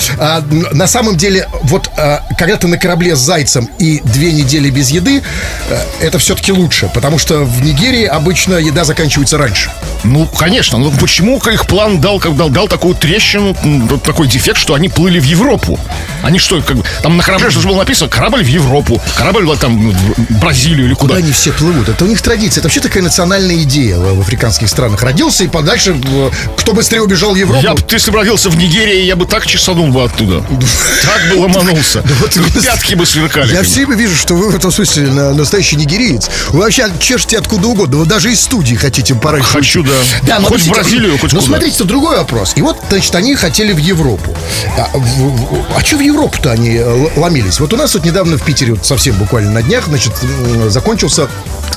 на 0.72 0.88
самом 0.88 1.18
деле, 1.18 1.48
вот 1.64 1.90
а, 1.98 2.24
когда 2.38 2.58
ты 2.58 2.68
на 2.68 2.78
корабле 2.78 3.16
с 3.16 3.20
зайцем 3.20 3.70
и 3.80 4.02
две 4.04 4.32
недели 4.32 4.70
без 4.70 4.90
еды, 4.90 5.24
а, 5.70 5.86
это 6.00 6.20
все-таки 6.20 6.52
лучше, 6.52 6.90
потому 6.94 7.20
что 7.20 7.44
в 7.44 7.64
Нигерии 7.64 8.06
обычно 8.06 8.56
еда 8.56 8.84
заканчивается 8.84 9.38
раньше. 9.38 9.72
Ну, 10.04 10.26
конечно. 10.28 10.78
Ну, 10.78 10.92
почему 10.92 11.38
их 11.38 11.66
план 11.68 12.00
дал, 12.00 12.20
как 12.20 12.36
дал, 12.36 12.50
дал 12.50 12.68
такую 12.68 12.96
трещину, 12.96 13.56
такой 14.04 14.28
дефект, 14.28 14.58
что 14.58 14.74
они 14.74 14.90
плыли 14.90 15.20
в 15.20 15.24
Европу? 15.26 15.80
Они 16.24 16.40
что, 16.40 16.62
как 16.62 16.78
бы, 16.78 16.84
там 17.02 17.18
на 17.18 17.24
корабле 17.24 17.50
же 17.50 17.60
было 17.60 17.78
написано, 17.78 18.10
корабль 18.10 18.44
в 18.44 18.48
Европу, 18.52 19.02
корабль 19.18 19.48
там 19.58 19.92
в 19.92 20.40
Бразилию 20.40 20.86
или 20.88 20.94
куда? 20.94 21.16
Куда 21.16 21.24
они 21.26 21.32
все 21.32 21.52
плывут? 21.52 21.90
Это 21.90 22.06
у 22.06 22.08
них 22.08 22.22
традиция. 22.22 22.62
Это 22.62 22.68
вообще 22.68 22.80
такая 22.80 23.04
национальная 23.04 23.56
идея 23.64 23.98
в, 23.98 24.22
африканских 24.22 24.70
странах. 24.70 25.02
Родился 25.04 25.44
и 25.44 25.48
подальше, 25.48 25.96
кто 26.58 26.74
быстрее 26.74 27.02
убежал 27.02 27.34
в 27.34 27.36
Европу. 27.36 27.62
Я 27.64 27.74
бы, 27.74 27.82
если 27.90 28.12
бы 28.12 28.18
родился 28.18 28.50
в 28.50 28.58
Нигерии, 28.58 29.02
я 29.04 29.16
бы 29.16 29.26
так 29.26 29.46
чесанул 29.46 29.88
бы 29.88 30.04
оттуда. 30.04 30.44
Так 31.02 31.34
бы 31.34 31.42
ломанулся. 31.42 32.04
Пятки 32.64 32.96
бы 32.96 33.06
сверкали. 33.06 33.54
Я 33.54 33.64
все 33.64 33.86
время 33.86 33.96
вижу, 34.02 34.16
что 34.16 34.36
вы 34.36 34.52
в 34.52 34.56
этом 34.56 34.72
смысле 34.72 35.08
на- 35.08 35.34
настоящий 35.34 35.76
нигериец. 35.76 36.30
Вы 36.50 36.60
вообще 36.60 36.88
чешете 37.00 37.38
откуда 37.40 37.68
угодно. 37.68 37.98
Вы 37.98 38.06
даже 38.06 38.32
из 38.32 38.40
студии 38.42 38.76
хотите 38.76 39.16
пораньше. 39.16 39.50
Хочу, 39.50 39.84
да. 39.84 39.92
Да, 40.24 40.40
но 40.40 40.48
Хоть 40.48 40.62
в 40.62 40.70
Бразилию, 40.70 41.18
хоть 41.18 41.34
Ну, 41.34 41.42
смотрите, 41.42 41.78
тут 41.80 41.88
другой 41.88 42.18
вопрос. 42.18 42.54
И 42.56 42.62
вот, 42.62 42.78
значит, 42.90 43.14
они 43.16 43.36
хотели 43.36 43.74
в 43.74 43.78
Европу. 43.78 44.36
А, 44.78 44.90
в- 44.94 45.00
в- 45.00 45.66
а 45.76 45.82
что 45.84 45.98
в 45.98 46.02
Европу-то 46.02 46.52
они 46.52 46.76
э, 46.78 47.08
ломились? 47.16 47.60
Вот 47.60 47.74
у 47.74 47.78
нас 47.78 47.94
вот 47.94 48.06
недавно 48.06 48.38
в 48.42 48.46
Питере, 48.46 48.74
вот 48.74 48.86
совсем 48.86 49.16
буквально 49.16 49.52
на 49.52 49.62
днях, 49.62 49.86
значит, 49.88 50.14
м, 50.24 50.70
закончился 50.70 51.28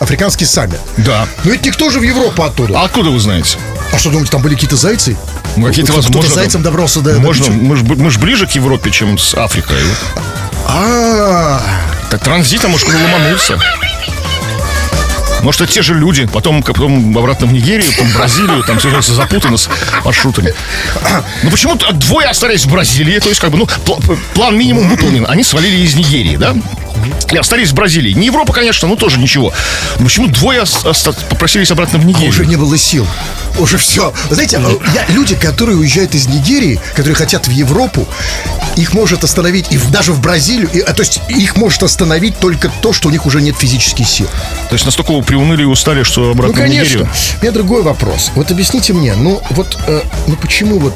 африканский 0.00 0.44
саммит. 0.46 0.80
Да. 0.98 1.26
Но 1.44 1.50
ведь 1.52 1.64
никто 1.64 1.90
же 1.90 2.00
в 2.00 2.02
Европу 2.02 2.42
оттуда. 2.42 2.78
А 2.80 2.84
откуда 2.84 3.10
вы 3.10 3.20
знаете? 3.20 3.58
А 3.92 3.98
что, 3.98 4.10
думаете, 4.10 4.32
там 4.32 4.42
были 4.42 4.54
какие-то 4.54 4.76
зайцы? 4.76 5.16
Ну, 5.56 5.66
какие-то 5.66 5.92
Кто-то 5.92 6.08
возможно, 6.08 6.34
зайцем 6.34 6.62
добрался 6.62 7.00
до... 7.00 7.12
до 7.14 7.20
Можно, 7.20 7.44
Пичи. 7.46 7.56
мы 7.56 7.76
же 7.76 7.84
мы 7.84 8.10
ж 8.10 8.18
ближе 8.18 8.46
к 8.46 8.50
Европе, 8.52 8.90
чем 8.90 9.18
с 9.18 9.34
Африкой. 9.34 9.78
А, 10.66 11.60
Так 12.10 12.22
транзитом, 12.24 12.72
может, 12.72 12.88
он 12.88 12.94
ломанулся. 12.96 13.58
Может, 15.44 15.60
это 15.60 15.72
те 15.72 15.82
же 15.82 15.94
люди, 15.94 16.26
потом, 16.26 16.62
потом 16.62 17.16
обратно 17.16 17.46
в 17.46 17.52
Нигерию, 17.52 17.84
потом 17.92 18.08
в 18.08 18.16
Бразилию, 18.16 18.64
там 18.64 18.78
все 18.78 19.00
запутано 19.02 19.56
с 19.58 19.68
маршрутами. 20.04 20.54
Ну 21.42 21.50
почему 21.50 21.76
т- 21.76 21.92
двое 21.92 22.28
остались 22.28 22.64
в 22.64 22.70
Бразилии, 22.70 23.18
то 23.18 23.28
есть 23.28 23.40
как 23.40 23.50
бы, 23.50 23.58
ну, 23.58 23.64
пл- 23.64 24.18
план 24.32 24.56
минимум 24.58 24.88
выполнен, 24.88 25.26
они 25.28 25.44
свалили 25.44 25.76
из 25.84 25.94
Нигерии, 25.94 26.36
да? 26.36 26.56
И 27.32 27.36
остались 27.36 27.70
в 27.70 27.74
Бразилии. 27.74 28.12
Не 28.12 28.26
Европа, 28.26 28.52
конечно, 28.52 28.88
но 28.88 28.96
тоже 28.96 29.18
ничего. 29.18 29.52
Но 29.98 30.04
почему 30.04 30.28
двое 30.28 30.64
попросились 31.30 31.70
обратно 31.70 31.98
в 31.98 32.02
а 32.02 32.04
Нигерию? 32.04 32.30
уже 32.30 32.46
не 32.46 32.56
было 32.56 32.76
сил. 32.78 33.06
Уже 33.58 33.76
все. 33.78 34.12
Вы 34.28 34.34
знаете, 34.34 34.60
э, 34.64 34.76
я, 34.94 35.06
люди, 35.14 35.34
которые 35.34 35.76
уезжают 35.78 36.14
из 36.14 36.26
Нигерии, 36.26 36.80
которые 36.94 37.14
хотят 37.14 37.46
в 37.46 37.50
Европу, 37.50 38.06
их 38.76 38.94
может 38.94 39.22
остановить 39.24 39.66
и 39.70 39.76
в- 39.78 39.90
даже 39.90 40.12
в 40.12 40.20
Бразилию, 40.20 40.68
и, 40.72 40.80
а, 40.80 40.92
то 40.92 41.02
есть 41.02 41.20
их 41.28 41.56
может 41.56 41.82
остановить 41.82 42.38
только 42.38 42.70
то, 42.82 42.92
что 42.92 43.08
у 43.08 43.10
них 43.12 43.26
уже 43.26 43.40
нет 43.40 43.56
физических 43.56 44.08
сил. 44.08 44.26
То 44.68 44.74
есть 44.74 44.84
настолько 44.84 45.12
вы 45.12 45.22
приуныли 45.22 45.62
и 45.62 45.66
устали, 45.66 46.02
что 46.02 46.22
Ну, 46.22 46.30
обратно 46.32 46.54
в 46.54 46.56
конечно. 46.58 46.98
Нигерию? 46.98 47.08
У 47.40 47.42
меня 47.42 47.52
другой 47.52 47.82
вопрос. 47.82 48.32
Вот 48.34 48.50
объясните 48.50 48.92
мне, 48.92 49.14
ну 49.14 49.40
вот, 49.50 49.78
э, 49.86 50.02
ну 50.26 50.36
почему 50.36 50.78
вот, 50.78 50.94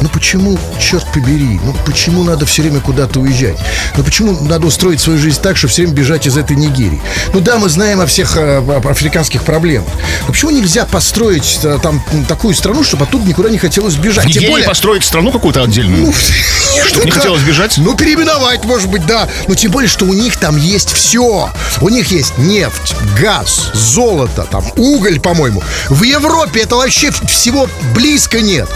ну 0.00 0.08
почему, 0.08 0.58
черт 0.80 1.06
побери, 1.12 1.60
ну 1.64 1.74
почему 1.86 2.24
надо 2.24 2.46
все 2.46 2.62
время 2.62 2.80
куда-то 2.80 3.20
уезжать? 3.20 3.56
Ну 3.96 4.02
почему 4.02 4.32
надо 4.40 4.66
устроить 4.66 5.00
свою 5.00 5.18
жизнь 5.18 5.23
так, 5.32 5.56
что 5.56 5.68
все 5.68 5.82
время 5.82 5.94
бежать 5.94 6.26
из 6.26 6.36
этой 6.36 6.56
Нигерии? 6.56 7.00
Ну 7.32 7.40
да, 7.40 7.58
мы 7.58 7.68
знаем 7.68 8.00
о 8.00 8.06
всех 8.06 8.36
э, 8.36 8.58
африканских 8.84 9.42
проблемах. 9.42 9.88
Но 10.26 10.32
почему 10.32 10.50
нельзя 10.50 10.84
построить 10.84 11.60
э, 11.62 11.78
там 11.82 12.02
такую 12.28 12.54
страну, 12.54 12.84
чтобы 12.84 13.04
оттуда 13.04 13.26
никуда 13.26 13.50
не 13.50 13.58
хотелось 13.58 13.94
бежать? 13.94 14.24
В 14.24 14.28
Нигерии 14.28 14.64
построить 14.64 15.04
страну 15.04 15.32
какую-то 15.32 15.62
отдельную? 15.62 16.12
Чтоб 16.86 17.04
не 17.04 17.10
да. 17.10 17.16
хотелось 17.16 17.42
бежать? 17.42 17.78
Ну, 17.78 17.94
переименовать, 17.94 18.64
может 18.64 18.88
быть, 18.88 19.06
да. 19.06 19.28
Но 19.48 19.54
тем 19.54 19.70
более, 19.70 19.88
что 19.88 20.04
у 20.04 20.12
них 20.12 20.36
там 20.36 20.56
есть 20.56 20.92
все. 20.92 21.50
У 21.80 21.88
них 21.88 22.10
есть 22.10 22.36
нефть, 22.38 22.94
газ, 23.20 23.70
золото, 23.72 24.46
там, 24.50 24.64
уголь, 24.76 25.20
по-моему. 25.20 25.62
В 25.88 26.02
Европе 26.02 26.60
это 26.60 26.76
вообще 26.76 27.10
всего 27.26 27.68
близко 27.94 28.40
нет. 28.40 28.68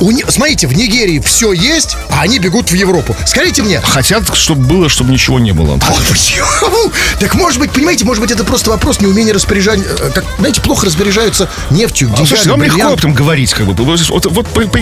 У 0.00 0.10
ни- 0.12 0.24
Смотрите, 0.28 0.66
в 0.66 0.72
Нигерии 0.72 1.18
все 1.18 1.52
есть, 1.52 1.96
а 2.08 2.22
они 2.22 2.38
бегут 2.38 2.70
в 2.70 2.74
Европу. 2.74 3.14
Скажите 3.26 3.62
мне, 3.62 3.80
Хотят, 3.80 4.34
чтобы 4.34 4.62
было, 4.66 4.88
чтобы 4.88 5.12
ничего 5.12 5.38
не 5.38 5.52
было. 5.52 5.69
А 5.74 5.92
почему? 6.10 6.92
Так 7.18 7.34
может 7.34 7.58
быть, 7.58 7.70
понимаете, 7.72 8.04
может 8.04 8.22
быть, 8.22 8.30
это 8.30 8.44
просто 8.44 8.70
вопрос 8.70 9.00
неумения 9.00 9.32
распоряжания. 9.32 9.84
э, 9.86 10.10
Как, 10.14 10.24
знаете, 10.38 10.60
плохо 10.60 10.86
распоряжаются 10.86 11.48
нефтью, 11.70 12.08
А, 12.08 12.10
деньгами, 12.10 12.26
Слушайте, 12.26 12.50
вам 12.50 12.62
легко 12.62 12.86
об 12.88 12.98
этом 12.98 13.12
говорить, 13.14 13.52
как 13.52 13.66
бы. 13.66 13.84
Вот, 13.84 13.98
вот- 14.26 14.48
по- 14.48 14.60
по- 14.62 14.78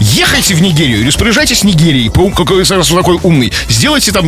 ехайте 0.00 0.54
в 0.54 0.62
Нигерию, 0.62 1.06
распоряжайтесь 1.06 1.64
Нигерией, 1.64 2.10
по- 2.10 2.30
какой 2.30 2.62
раз 2.64 2.90
вы 2.90 2.98
такой 2.98 3.18
умный. 3.22 3.52
Сделайте 3.68 4.12
там 4.12 4.26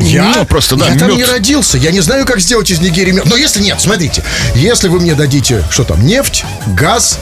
Я? 0.00 0.32
ну, 0.36 0.44
просто, 0.44 0.76
да, 0.76 0.88
я 0.88 0.98
там 0.98 1.08
мед. 1.08 1.16
не 1.18 1.24
родился. 1.24 1.78
Я 1.78 1.90
не 1.90 2.00
знаю, 2.00 2.26
как 2.26 2.40
сделать 2.40 2.70
из 2.70 2.80
Нигерии 2.80 3.12
мед. 3.12 3.24
Но 3.26 3.36
если 3.36 3.60
нет, 3.62 3.80
смотрите. 3.80 4.22
Если 4.54 4.88
вы 4.88 5.00
мне 5.00 5.14
дадите, 5.14 5.64
что 5.70 5.84
там, 5.84 6.04
нефть, 6.04 6.44
газ, 6.66 7.18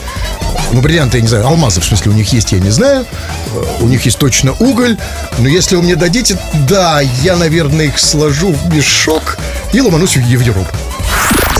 ну, 0.71 0.81
бриллианты, 0.81 1.17
я 1.17 1.21
не 1.21 1.27
знаю, 1.27 1.47
алмазы, 1.47 1.81
в 1.81 1.85
смысле, 1.85 2.11
у 2.11 2.15
них 2.15 2.31
есть, 2.31 2.51
я 2.51 2.59
не 2.59 2.69
знаю. 2.69 3.05
Э, 3.53 3.63
У 3.81 3.87
них 3.87 4.05
есть 4.05 4.17
точно 4.17 4.53
уголь. 4.59 4.97
Но 5.39 5.47
если 5.47 5.75
вы 5.75 5.81
мне 5.83 5.95
дадите, 5.95 6.37
да, 6.67 7.01
я, 7.23 7.35
наверное, 7.35 7.85
их 7.85 7.99
сложу 7.99 8.51
в 8.53 8.73
мешок 8.73 9.37
и 9.73 9.81
ломанусь 9.81 10.15
в 10.15 10.25
Европу. 10.27 10.67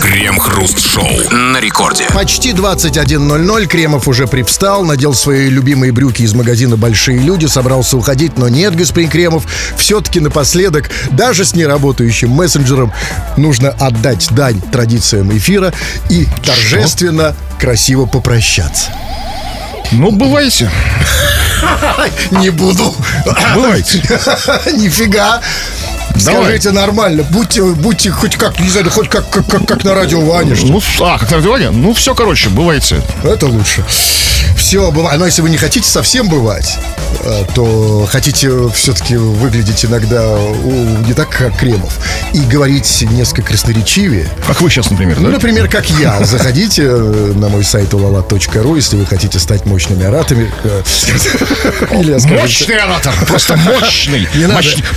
Крем-хруст-шоу. 0.02 1.30
На 1.32 1.60
рекорде. 1.60 2.06
Почти 2.14 2.52
21.00. 2.52 3.68
Кремов 3.68 4.08
уже 4.08 4.28
привстал, 4.28 4.84
надел 4.84 5.14
свои 5.14 5.50
любимые 5.50 5.92
брюки 5.92 6.24
из 6.24 6.34
магазина 6.34 6.78
«Большие 6.78 7.20
люди», 7.20 7.46
собрался 7.46 7.98
уходить, 7.98 8.38
но 8.38 8.48
нет, 8.50 8.76
господин 8.76 9.10
Кремов. 9.10 9.44
Все-таки 9.78 10.20
напоследок, 10.20 10.90
даже 11.12 11.46
с 11.46 11.54
неработающим 11.54 12.30
мессенджером, 12.30 12.92
нужно 13.38 13.70
отдать 13.70 14.28
дань 14.32 14.62
традициям 14.62 15.36
эфира 15.38 15.74
и 16.10 16.28
торжественно, 16.44 17.36
красиво 17.60 18.06
попрощаться. 18.06 18.92
Ну, 19.92 20.12
бывайте. 20.12 20.70
Не 22.32 22.50
буду. 22.52 22.96
Бывайте. 23.54 23.98
Нифига. 24.74 25.42
Давай. 26.26 26.44
Скажите 26.44 26.72
нормально, 26.72 27.24
будьте, 27.24 27.64
будьте 27.64 28.12
хоть 28.12 28.36
как, 28.36 28.60
не 28.60 28.70
знаю, 28.70 28.90
хоть 28.90 29.10
как, 29.10 29.30
как, 29.30 29.46
как, 29.48 29.66
как 29.68 29.84
на 29.84 29.94
радио 29.94 30.22
Ваня, 30.22 30.56
что. 30.56 30.68
Ну, 30.68 30.82
а, 31.02 31.18
как 31.18 31.32
на 31.32 31.38
радио? 31.38 31.72
Ну, 31.72 31.94
все, 31.94 32.14
короче, 32.16 32.50
бывайте. 32.50 33.02
Это 33.24 33.46
лучше. 33.48 33.84
Все 34.56 34.92
бывает. 34.92 35.20
Но 35.20 35.26
если 35.26 35.42
вы 35.42 35.50
не 35.50 35.58
хотите 35.58 35.88
совсем 35.88 36.28
бывать, 36.30 36.78
э, 37.24 37.44
то 37.56 38.08
хотите 38.12 38.50
все-таки 38.74 39.16
выглядеть 39.16 39.84
иногда 39.86 40.38
не 41.06 41.14
так, 41.14 41.30
как 41.30 41.58
Кремов, 41.58 41.98
и 42.34 42.40
говорить 42.42 43.06
несколько 43.12 43.50
красноречивее. 43.50 44.28
Как 44.46 44.62
вы 44.62 44.70
сейчас, 44.70 44.90
например, 44.92 45.18
Ну, 45.20 45.28
да? 45.28 45.34
например, 45.34 45.70
как 45.70 45.90
я. 45.92 46.24
Заходите 46.24 46.84
э, 46.84 47.34
на 47.36 47.50
мой 47.50 47.64
сайт 47.64 47.94
ulala.ru, 47.94 48.76
если 48.76 48.96
вы 48.98 49.06
хотите 49.06 49.40
стать 49.40 49.66
мощными 49.66 50.06
оратами. 50.06 50.52
э, 50.64 50.82
Мощный 51.92 52.78
оратор, 52.78 53.14
просто. 53.28 53.56
Мощный. 53.58 54.28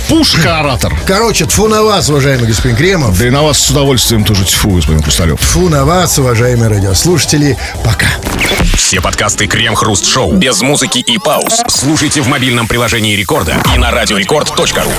Пушка-оратор. 0.07 0.93
Короче, 1.15 1.45
тфу 1.45 1.67
на 1.67 1.83
вас, 1.83 2.09
уважаемый 2.09 2.47
господин 2.47 2.75
Кремов. 2.75 3.19
Да 3.19 3.27
и 3.27 3.29
на 3.29 3.43
вас 3.43 3.59
с 3.59 3.69
удовольствием 3.69 4.23
тоже 4.23 4.45
тьфу, 4.45 4.71
господин 4.71 5.03
Хрусталев. 5.03 5.39
Тфу 5.39 5.69
на 5.69 5.85
вас, 5.85 6.17
уважаемые 6.17 6.69
радиослушатели. 6.69 7.55
Пока. 7.85 8.07
Все 8.75 8.99
подкасты 8.99 9.45
Крем-хруст-шоу 9.45 10.33
без 10.33 10.61
музыки 10.61 10.97
и 10.97 11.19
пауз. 11.19 11.61
Слушайте 11.67 12.23
в 12.23 12.27
мобильном 12.29 12.67
приложении 12.67 13.15
Рекорда 13.15 13.57
и 13.75 13.77
на 13.77 13.91
радиорекорд.ру. 13.91 14.91